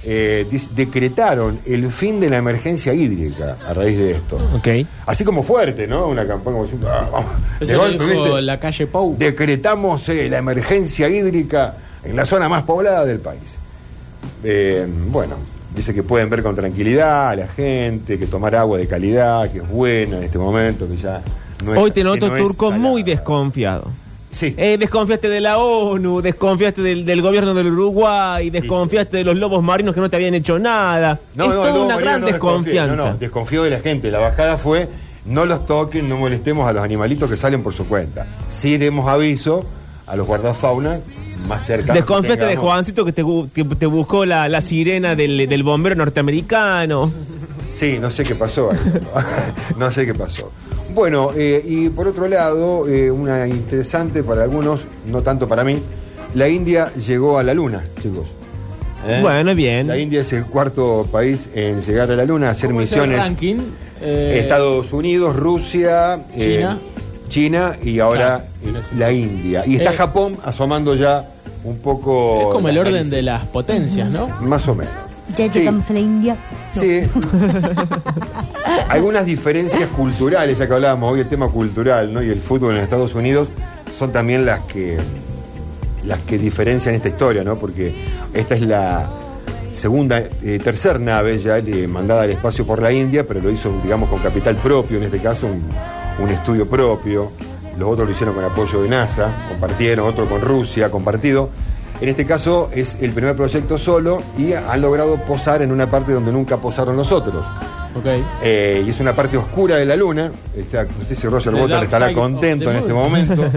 eh, 0.04 0.46
decretaron 0.74 1.58
el 1.66 1.90
fin 1.90 2.20
de 2.20 2.30
la 2.30 2.36
emergencia 2.36 2.94
hídrica 2.94 3.56
a 3.68 3.74
raíz 3.74 3.98
de 3.98 4.12
esto. 4.12 4.36
Ok. 4.54 4.68
Así 5.06 5.24
como 5.24 5.42
fuerte, 5.42 5.86
¿no? 5.86 6.06
Una 6.06 6.26
campaña 6.26 6.52
como 6.54 6.62
diciendo, 6.64 6.88
"Ah, 6.90 7.08
vamos". 7.10 7.30
De 7.58 7.66
Eso 7.66 7.78
golpe, 7.78 8.04
dijo 8.06 8.22
¿viste? 8.24 8.42
la 8.42 8.60
calle 8.60 8.86
Pou. 8.86 9.16
decretamos 9.18 10.08
eh, 10.08 10.28
la 10.28 10.38
emergencia 10.38 11.08
hídrica 11.08 11.74
en 12.04 12.14
la 12.14 12.24
zona 12.24 12.48
más 12.48 12.62
poblada 12.62 13.04
del 13.04 13.18
país. 13.18 13.58
Eh, 14.44 14.86
bueno, 15.08 15.36
dice 15.74 15.92
que 15.92 16.04
pueden 16.04 16.30
ver 16.30 16.42
con 16.42 16.54
tranquilidad 16.54 17.30
a 17.30 17.36
la 17.36 17.48
gente, 17.48 18.16
que 18.18 18.26
tomar 18.26 18.54
agua 18.54 18.78
de 18.78 18.86
calidad, 18.86 19.50
que 19.50 19.58
es 19.58 19.68
buena 19.68 20.18
en 20.18 20.24
este 20.24 20.38
momento, 20.38 20.86
que 20.88 20.96
ya 20.96 21.20
no 21.64 21.74
es 21.74 21.78
Hoy 21.80 21.90
te 21.90 22.04
noto, 22.04 22.28
no 22.28 22.36
es 22.36 22.42
Turco, 22.42 22.70
muy 22.70 23.02
desconfiado. 23.02 23.90
Sí. 24.30 24.54
Eh, 24.58 24.76
desconfiaste 24.78 25.30
de 25.30 25.40
la 25.40 25.56
ONU, 25.56 26.20
desconfiaste 26.20 26.82
del, 26.82 27.06
del 27.06 27.22
gobierno 27.22 27.54
del 27.54 27.68
Uruguay, 27.68 28.50
desconfiaste 28.50 29.16
de 29.18 29.24
los 29.24 29.34
lobos 29.36 29.62
marinos 29.64 29.94
que 29.94 30.00
no 30.02 30.10
te 30.10 30.16
habían 30.16 30.34
hecho 30.34 30.58
nada. 30.58 31.12
es 31.32 31.36
no, 31.38 31.46
toda 31.46 31.72
no, 31.72 31.84
una 31.86 31.96
gran 31.96 32.22
desconfianza. 32.24 32.94
No, 32.96 33.06
no, 33.12 33.16
desconfío 33.16 33.62
de 33.62 33.70
la 33.70 33.80
gente. 33.80 34.10
La 34.10 34.18
bajada 34.18 34.58
fue, 34.58 34.88
no 35.24 35.46
los 35.46 35.64
toquen, 35.64 36.08
no 36.10 36.18
molestemos 36.18 36.68
a 36.68 36.74
los 36.74 36.84
animalitos 36.84 37.30
que 37.30 37.38
salen 37.38 37.62
por 37.62 37.72
su 37.72 37.86
cuenta. 37.88 38.26
Sí 38.50 38.76
demos 38.76 39.08
aviso 39.08 39.64
a 40.06 40.16
los 40.16 40.26
guardafauna 40.26 41.00
más 41.48 41.64
cerca. 41.64 41.94
Desconfiaste 41.94 42.44
de 42.44 42.56
Juancito 42.56 43.04
que 43.06 43.12
te, 43.12 43.24
bu- 43.24 43.48
que 43.50 43.64
te 43.64 43.86
buscó 43.86 44.26
la, 44.26 44.48
la 44.50 44.60
sirena 44.60 45.14
del, 45.14 45.48
del 45.48 45.62
bombero 45.62 45.94
norteamericano. 45.96 47.10
Sí, 47.76 47.98
no 48.00 48.10
sé 48.10 48.24
qué 48.24 48.34
pasó 48.34 48.70
ahí. 48.72 48.78
no 49.78 49.90
sé 49.90 50.06
qué 50.06 50.14
pasó. 50.14 50.50
Bueno, 50.94 51.30
eh, 51.36 51.62
y 51.62 51.90
por 51.90 52.08
otro 52.08 52.26
lado, 52.26 52.88
eh, 52.88 53.10
una 53.10 53.46
interesante 53.46 54.22
para 54.22 54.44
algunos, 54.44 54.86
no 55.06 55.20
tanto 55.20 55.46
para 55.46 55.62
mí, 55.62 55.78
la 56.32 56.48
India 56.48 56.90
llegó 56.94 57.38
a 57.38 57.42
la 57.42 57.52
Luna, 57.52 57.84
chicos. 58.02 58.28
¿Eh? 59.06 59.18
Bueno, 59.20 59.54
bien. 59.54 59.88
La 59.88 59.98
India 59.98 60.22
es 60.22 60.32
el 60.32 60.46
cuarto 60.46 61.06
país 61.12 61.50
en 61.54 61.82
llegar 61.82 62.10
a 62.10 62.16
la 62.16 62.24
Luna, 62.24 62.48
a 62.48 62.50
hacer 62.52 62.70
¿Cómo 62.70 62.80
es 62.80 62.90
el 62.94 63.00
misiones. 63.00 63.18
ranking? 63.26 63.56
Eh, 64.00 64.38
Estados 64.40 64.92
Unidos, 64.94 65.36
Rusia, 65.36 66.20
eh, 66.34 66.56
China. 66.58 66.78
China 67.28 67.76
y 67.82 67.98
ahora 67.98 68.44
China, 68.62 68.80
sí. 68.88 68.96
la 68.96 69.12
India. 69.12 69.64
Y 69.66 69.76
está 69.76 69.92
Eh, 69.92 69.96
Japón 69.96 70.38
asomando 70.42 70.94
ya 70.94 71.26
un 71.62 71.76
poco. 71.78 72.40
Es 72.40 72.46
como 72.46 72.70
el 72.70 72.78
orden 72.78 73.10
de 73.10 73.20
las 73.20 73.44
potencias, 73.46 74.10
¿no? 74.10 74.28
Más 74.40 74.66
o 74.66 74.74
menos. 74.74 74.94
Ya 75.36 75.50
Sí. 75.52 75.58
llegamos 75.58 75.88
a 75.90 75.92
la 75.92 76.00
India. 76.00 76.36
No. 76.74 76.80
Sí. 76.80 77.00
Algunas 78.88 79.24
diferencias 79.26 79.88
culturales, 79.88 80.58
ya 80.58 80.66
que 80.66 80.74
hablábamos 80.74 81.12
hoy 81.12 81.20
el 81.20 81.28
tema 81.28 81.48
cultural, 81.48 82.12
¿no? 82.12 82.22
Y 82.22 82.30
el 82.30 82.40
fútbol 82.40 82.76
en 82.76 82.82
Estados 82.82 83.14
Unidos 83.14 83.48
son 83.98 84.12
también 84.12 84.44
las 84.46 84.60
que 84.60 84.98
las 86.04 86.20
que 86.20 86.38
diferencian 86.38 86.94
esta 86.94 87.08
historia, 87.08 87.42
¿no? 87.42 87.56
Porque 87.56 87.94
esta 88.32 88.54
es 88.54 88.60
la 88.60 89.08
segunda, 89.72 90.18
eh, 90.42 90.60
tercer 90.62 91.00
nave 91.00 91.36
ya 91.38 91.58
eh, 91.58 91.88
mandada 91.88 92.22
al 92.22 92.30
espacio 92.30 92.64
por 92.64 92.80
la 92.80 92.92
India, 92.92 93.24
pero 93.26 93.40
lo 93.40 93.50
hizo, 93.50 93.72
digamos, 93.82 94.08
con 94.08 94.20
capital 94.20 94.54
propio, 94.56 94.98
en 94.98 95.04
este 95.04 95.18
caso 95.18 95.46
un, 95.48 95.62
un 96.22 96.28
estudio 96.30 96.68
propio. 96.68 97.32
Los 97.76 97.90
otros 97.90 98.06
lo 98.08 98.12
hicieron 98.14 98.34
con 98.34 98.44
apoyo 98.44 98.82
de 98.82 98.88
NASA, 98.88 99.30
compartieron, 99.50 100.06
otro 100.08 100.28
con 100.28 100.40
Rusia, 100.40 100.90
compartido. 100.90 101.50
En 102.00 102.08
este 102.08 102.26
caso 102.26 102.70
es 102.74 102.96
el 103.00 103.12
primer 103.12 103.34
proyecto 103.36 103.78
solo 103.78 104.22
y 104.36 104.52
han 104.52 104.80
logrado 104.82 105.16
posar 105.16 105.62
en 105.62 105.72
una 105.72 105.90
parte 105.90 106.12
donde 106.12 106.30
nunca 106.32 106.58
posaron 106.58 106.96
los 106.96 107.10
otros. 107.10 107.46
Ok. 107.94 108.06
Eh, 108.42 108.82
y 108.86 108.90
es 108.90 109.00
una 109.00 109.16
parte 109.16 109.36
oscura 109.38 109.76
de 109.76 109.86
la 109.86 109.96
luna. 109.96 110.30
O 110.30 110.70
sea, 110.70 110.84
no 110.84 111.04
sé 111.04 111.14
si 111.14 111.26
Roger 111.26 111.54
The 111.54 111.84
estará 111.84 112.12
contento 112.12 112.66
the 112.66 112.70
en 112.70 112.76
este 112.76 112.92
moon. 112.92 113.04
momento. 113.04 113.44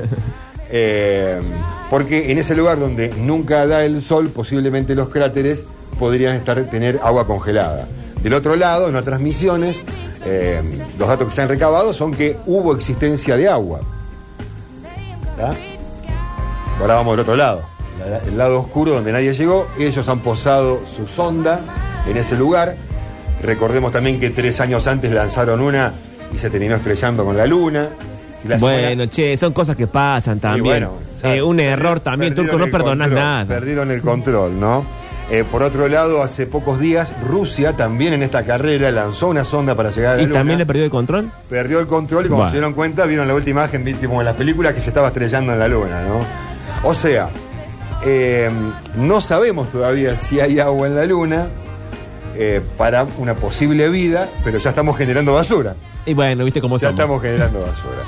Eh, 0.72 1.42
porque 1.90 2.32
en 2.32 2.38
ese 2.38 2.56
lugar 2.56 2.80
donde 2.80 3.10
nunca 3.18 3.66
da 3.66 3.84
el 3.84 4.04
sol, 4.04 4.30
posiblemente 4.30 4.94
los 4.94 5.10
cráteres 5.10 5.66
podrían 5.98 6.36
estar 6.36 6.64
tener 6.66 7.00
agua 7.02 7.26
congelada. 7.26 7.88
Del 8.22 8.36
otro 8.36 8.56
lado, 8.56 8.88
en 8.88 8.96
otras 8.96 9.20
misiones, 9.20 9.78
eh, 10.24 10.62
los 11.00 11.08
datos 11.08 11.30
que 11.30 11.34
se 11.34 11.42
han 11.42 11.50
recabado 11.50 11.92
son 11.92 12.12
que 12.12 12.38
hubo 12.46 12.76
existencia 12.76 13.36
de 13.36 13.48
agua. 13.48 13.80
Ahora 16.80 16.96
vamos 16.96 17.14
del 17.14 17.22
otro 17.22 17.36
lado, 17.36 17.64
la- 18.08 18.18
el 18.20 18.38
lado 18.38 18.60
oscuro 18.60 18.92
donde 18.94 19.12
nadie 19.12 19.34
llegó. 19.34 19.68
Ellos 19.78 20.08
han 20.08 20.20
posado 20.20 20.82
su 20.88 21.08
sonda 21.08 21.62
en 22.08 22.18
ese 22.18 22.38
lugar. 22.38 22.76
Recordemos 23.42 23.92
también 23.92 24.20
que 24.20 24.30
tres 24.30 24.60
años 24.60 24.86
antes 24.88 25.12
lanzaron 25.12 25.62
una 25.62 25.94
y 26.34 26.38
se 26.38 26.50
terminó 26.50 26.76
estrellando 26.76 27.24
con 27.26 27.38
la 27.38 27.46
luna. 27.48 27.88
La 28.48 28.58
Bueno, 28.58 28.90
semana- 28.90 29.08
che, 29.10 29.36
son 29.38 29.54
cosas 29.54 29.76
que 29.76 29.88
pasan 29.88 30.40
también. 30.40 30.64
bueno, 30.64 30.92
o 31.16 31.20
sea, 31.20 31.36
Eh, 31.36 31.42
un 31.42 31.60
error 31.60 32.00
también, 32.00 32.34
Turco, 32.36 32.58
no 32.58 32.68
perdonas 32.68 33.10
nada. 33.10 33.46
Perdieron 33.46 33.92
el 33.92 34.02
control, 34.02 34.60
¿no? 34.60 34.86
Eh, 35.32 35.44
por 35.50 35.62
otro 35.62 35.88
lado, 35.88 36.24
hace 36.24 36.48
pocos 36.48 36.80
días, 36.80 37.14
Rusia 37.28 37.74
también 37.74 38.14
en 38.14 38.24
esta 38.24 38.44
carrera 38.46 38.90
lanzó 38.92 39.28
una 39.28 39.46
sonda 39.46 39.76
para 39.76 39.92
llegar 39.92 40.14
a 40.14 40.16
la 40.18 40.22
¿Y 40.24 40.26
Luna. 40.26 40.40
también 40.40 40.58
le 40.58 40.66
perdió 40.66 40.84
el 40.86 40.90
control? 40.90 41.30
Perdió 41.50 41.80
el 41.80 41.86
control 41.88 42.26
y 42.26 42.30
Bueno. 42.30 42.48
se 42.48 42.54
dieron 42.54 42.74
cuenta, 42.74 43.06
vieron 43.06 43.28
la 43.28 43.36
última 43.36 43.62
imagen, 43.66 43.96
como 44.08 44.22
en 44.22 44.26
las 44.26 44.36
películas, 44.36 44.74
que 44.74 44.82
se 44.82 44.90
estaba 44.90 45.08
estrellando 45.10 45.54
en 45.54 45.60
la 45.60 45.68
Luna, 45.68 46.02
¿no? 46.02 46.90
O 46.90 46.96
sea, 46.96 47.30
eh, 48.06 48.50
no 48.96 49.22
sabemos 49.22 49.70
todavía 49.70 50.16
si 50.16 50.40
hay 50.40 50.60
agua 50.60 50.88
en 50.88 50.96
la 50.96 51.06
Luna 51.06 51.48
eh, 52.36 52.62
para 52.78 53.06
una 53.18 53.34
posible 53.36 53.90
vida, 53.90 54.30
pero 54.44 54.58
ya 54.60 54.70
estamos 54.70 54.98
generando 54.98 55.34
basura. 55.34 55.76
Y 56.06 56.14
bueno, 56.14 56.44
viste 56.46 56.62
cómo 56.62 56.78
Ya 56.78 56.90
somos. 56.90 57.00
estamos 57.00 57.22
generando 57.22 57.60
basura. 57.62 58.04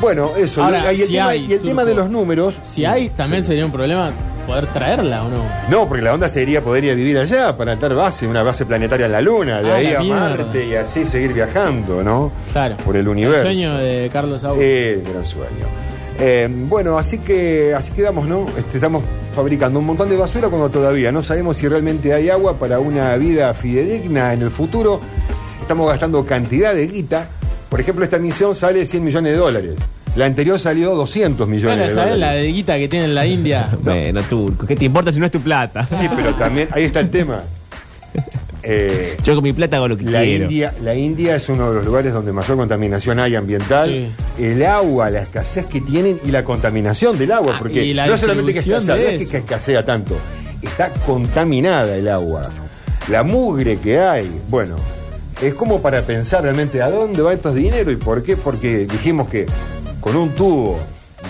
Bueno, 0.00 0.30
eso. 0.36 0.62
Ahora, 0.62 0.92
y 0.92 1.00
el, 1.02 1.06
si 1.06 1.12
tema, 1.12 1.28
hay, 1.28 1.40
y 1.48 1.52
el 1.52 1.60
tema 1.60 1.82
Turco. 1.82 1.84
de 1.86 1.94
los 1.94 2.10
números. 2.10 2.54
Si 2.64 2.84
hay, 2.84 3.10
también 3.10 3.42
Sí. 3.44 3.48
sería 3.48 3.64
un 3.64 3.70
problema 3.72 4.10
poder 4.46 4.66
traerla 4.66 5.24
o 5.24 5.28
no. 5.28 5.42
No, 5.70 5.86
porque 5.88 6.02
la 6.02 6.12
onda 6.14 6.28
sería 6.28 6.62
poder 6.62 6.84
ir 6.84 6.90
a 6.90 6.94
vivir 6.94 7.16
allá 7.16 7.56
para 7.56 7.74
estar 7.74 7.94
base, 7.94 8.26
una 8.26 8.42
base 8.42 8.66
planetaria 8.66 9.06
en 9.06 9.12
la 9.12 9.20
Luna, 9.20 9.62
de 9.62 9.70
Ah, 9.70 9.74
ahí 9.76 9.94
a 9.94 10.00
mierda. 10.00 10.20
Marte 10.30 10.66
y 10.66 10.74
así 10.74 11.06
seguir 11.06 11.32
viajando, 11.32 12.02
¿no? 12.02 12.32
Claro. 12.52 12.76
Por 12.84 12.96
el 12.96 13.06
universo. 13.08 13.46
El 13.48 13.54
sueño 13.54 13.76
de 13.78 14.10
Carlos 14.12 14.40
Saúl. 14.42 14.58
Eh, 14.60 15.02
gran 15.08 15.24
sueño. 15.24 15.66
Eh, 16.18 16.48
bueno, 16.50 16.98
así 16.98 17.18
que 17.18 17.72
así 17.74 17.92
quedamos, 17.92 18.26
¿no? 18.26 18.46
Este, 18.58 18.76
estamos 18.78 19.02
fabricando 19.34 19.78
un 19.78 19.86
montón 19.86 20.08
de 20.08 20.16
basura 20.16 20.48
cuando 20.48 20.70
todavía 20.70 21.12
no 21.12 21.22
sabemos 21.22 21.56
si 21.56 21.68
realmente 21.68 22.14
hay 22.14 22.30
agua 22.30 22.58
para 22.58 22.78
una 22.78 23.16
vida 23.16 23.52
fidedigna 23.54 24.32
en 24.32 24.42
el 24.42 24.50
futuro. 24.50 25.00
Estamos 25.60 25.88
gastando 25.88 26.24
cantidad 26.24 26.74
de 26.74 26.86
guita. 26.86 27.28
Por 27.68 27.80
ejemplo, 27.80 28.04
esta 28.04 28.18
misión 28.18 28.54
sale 28.54 28.86
100 28.86 29.04
millones 29.04 29.32
de 29.32 29.38
dólares. 29.38 29.74
La 30.16 30.26
anterior 30.26 30.58
salió 30.58 30.94
200 30.94 31.48
millones 31.48 31.76
bueno, 31.76 31.88
de 31.88 31.94
¿sabes 31.94 32.14
dólares. 32.14 32.36
la 32.36 32.42
de 32.42 32.52
guita 32.52 32.78
que 32.78 32.88
tiene 32.88 33.06
en 33.06 33.14
la 33.14 33.26
India? 33.26 33.68
Bueno, 33.82 34.22
Turco, 34.22 34.66
¿qué 34.66 34.76
te 34.76 34.84
importa 34.84 35.10
si 35.12 35.18
no 35.18 35.26
es 35.26 35.32
tu 35.32 35.40
plata? 35.40 35.84
Sí, 35.86 36.06
pero 36.14 36.34
también, 36.36 36.68
ahí 36.70 36.84
está 36.84 37.00
el 37.00 37.10
tema. 37.10 37.42
Eh, 38.66 39.16
Yo 39.22 39.34
con 39.34 39.44
mi 39.44 39.52
plata 39.52 39.76
hago 39.76 39.88
lo 39.88 39.96
que 39.96 40.04
la, 40.04 40.22
quiero. 40.22 40.44
India, 40.44 40.74
la 40.82 40.94
India 40.94 41.36
es 41.36 41.48
uno 41.48 41.68
de 41.68 41.76
los 41.76 41.86
lugares 41.86 42.12
donde 42.12 42.32
mayor 42.32 42.56
contaminación 42.56 43.18
hay 43.18 43.34
ambiental. 43.34 43.90
Sí. 44.38 44.44
El 44.44 44.64
agua, 44.64 45.10
la 45.10 45.20
escasez 45.22 45.66
que 45.66 45.80
tienen 45.80 46.18
y 46.24 46.30
la 46.30 46.44
contaminación 46.44 47.18
del 47.18 47.32
agua, 47.32 47.52
Ah, 47.56 47.58
porque 47.58 47.92
no 47.94 48.16
solamente 48.16 48.52
que, 48.54 48.58
escasea, 48.60 48.96
no 48.96 49.02
es 49.02 49.28
que 49.28 49.36
escasea 49.36 49.84
tanto, 49.84 50.16
está 50.62 50.90
contaminada 51.06 51.94
el 51.96 52.08
agua. 52.08 52.42
La 53.08 53.22
mugre 53.22 53.78
que 53.78 53.98
hay, 53.98 54.30
bueno, 54.48 54.76
es 55.42 55.52
como 55.54 55.82
para 55.82 56.02
pensar 56.02 56.42
realmente 56.42 56.80
a 56.80 56.90
dónde 56.90 57.20
va 57.20 57.34
estos 57.34 57.54
dinero 57.54 57.90
y 57.90 57.96
por 57.96 58.22
qué, 58.22 58.36
porque 58.36 58.86
dijimos 58.86 59.28
que 59.28 59.44
con 60.00 60.16
un 60.16 60.30
tubo 60.30 60.78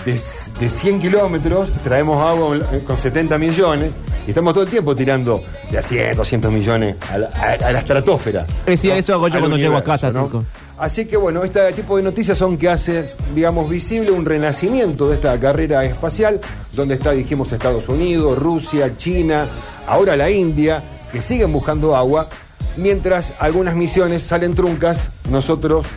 de, 0.05 0.13
de 0.13 0.69
100 0.69 1.01
kilómetros 1.01 1.69
traemos 1.83 2.21
agua 2.23 2.59
con 2.85 2.97
70 2.97 3.37
millones 3.37 3.91
y 4.25 4.29
estamos 4.31 4.53
todo 4.53 4.63
el 4.63 4.69
tiempo 4.69 4.95
tirando 4.95 5.43
de 5.71 5.77
a 5.77 5.81
100, 5.81 6.15
200 6.17 6.51
millones 6.51 6.95
a 7.11 7.17
la, 7.17 7.27
a- 7.27 7.67
a 7.67 7.71
la 7.71 7.79
estratosfera. 7.79 8.45
Decía, 8.65 8.97
eso 8.97 9.13
hago 9.13 9.27
yo 9.27 9.35
Al 9.35 9.39
cuando 9.41 9.57
llego 9.57 9.77
a 9.77 9.83
casa, 9.83 10.11
Turco. 10.11 10.43
Así 10.77 11.05
que 11.05 11.15
bueno, 11.15 11.43
este 11.43 11.71
tipo 11.73 11.95
de 11.97 12.03
noticias 12.03 12.37
son 12.37 12.57
que 12.57 12.69
hace, 12.69 13.05
digamos, 13.33 13.69
visible 13.69 14.11
un 14.11 14.25
renacimiento 14.25 15.07
de 15.07 15.15
esta 15.15 15.39
carrera 15.39 15.83
espacial, 15.85 16.39
donde 16.73 16.95
está, 16.95 17.11
dijimos, 17.11 17.51
Estados 17.51 17.87
Unidos, 17.87 18.37
Rusia, 18.37 18.97
China, 18.97 19.47
ahora 19.87 20.17
la 20.17 20.29
India, 20.29 20.83
que 21.13 21.21
siguen 21.21 21.53
buscando 21.53 21.95
agua, 21.95 22.27
mientras 22.75 23.31
algunas 23.39 23.73
misiones 23.75 24.23
salen 24.23 24.53
truncas, 24.53 25.11
nosotros 25.29 25.87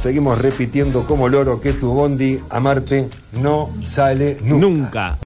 seguimos 0.00 0.38
repitiendo 0.38 1.04
como 1.06 1.28
loro 1.28 1.60
que 1.60 1.72
tu 1.72 1.92
bondi 1.92 2.40
a 2.50 2.60
Marte 2.60 3.08
no 3.42 3.70
sale 3.86 4.38
nunca. 4.42 4.66
Nunca. 4.66 5.18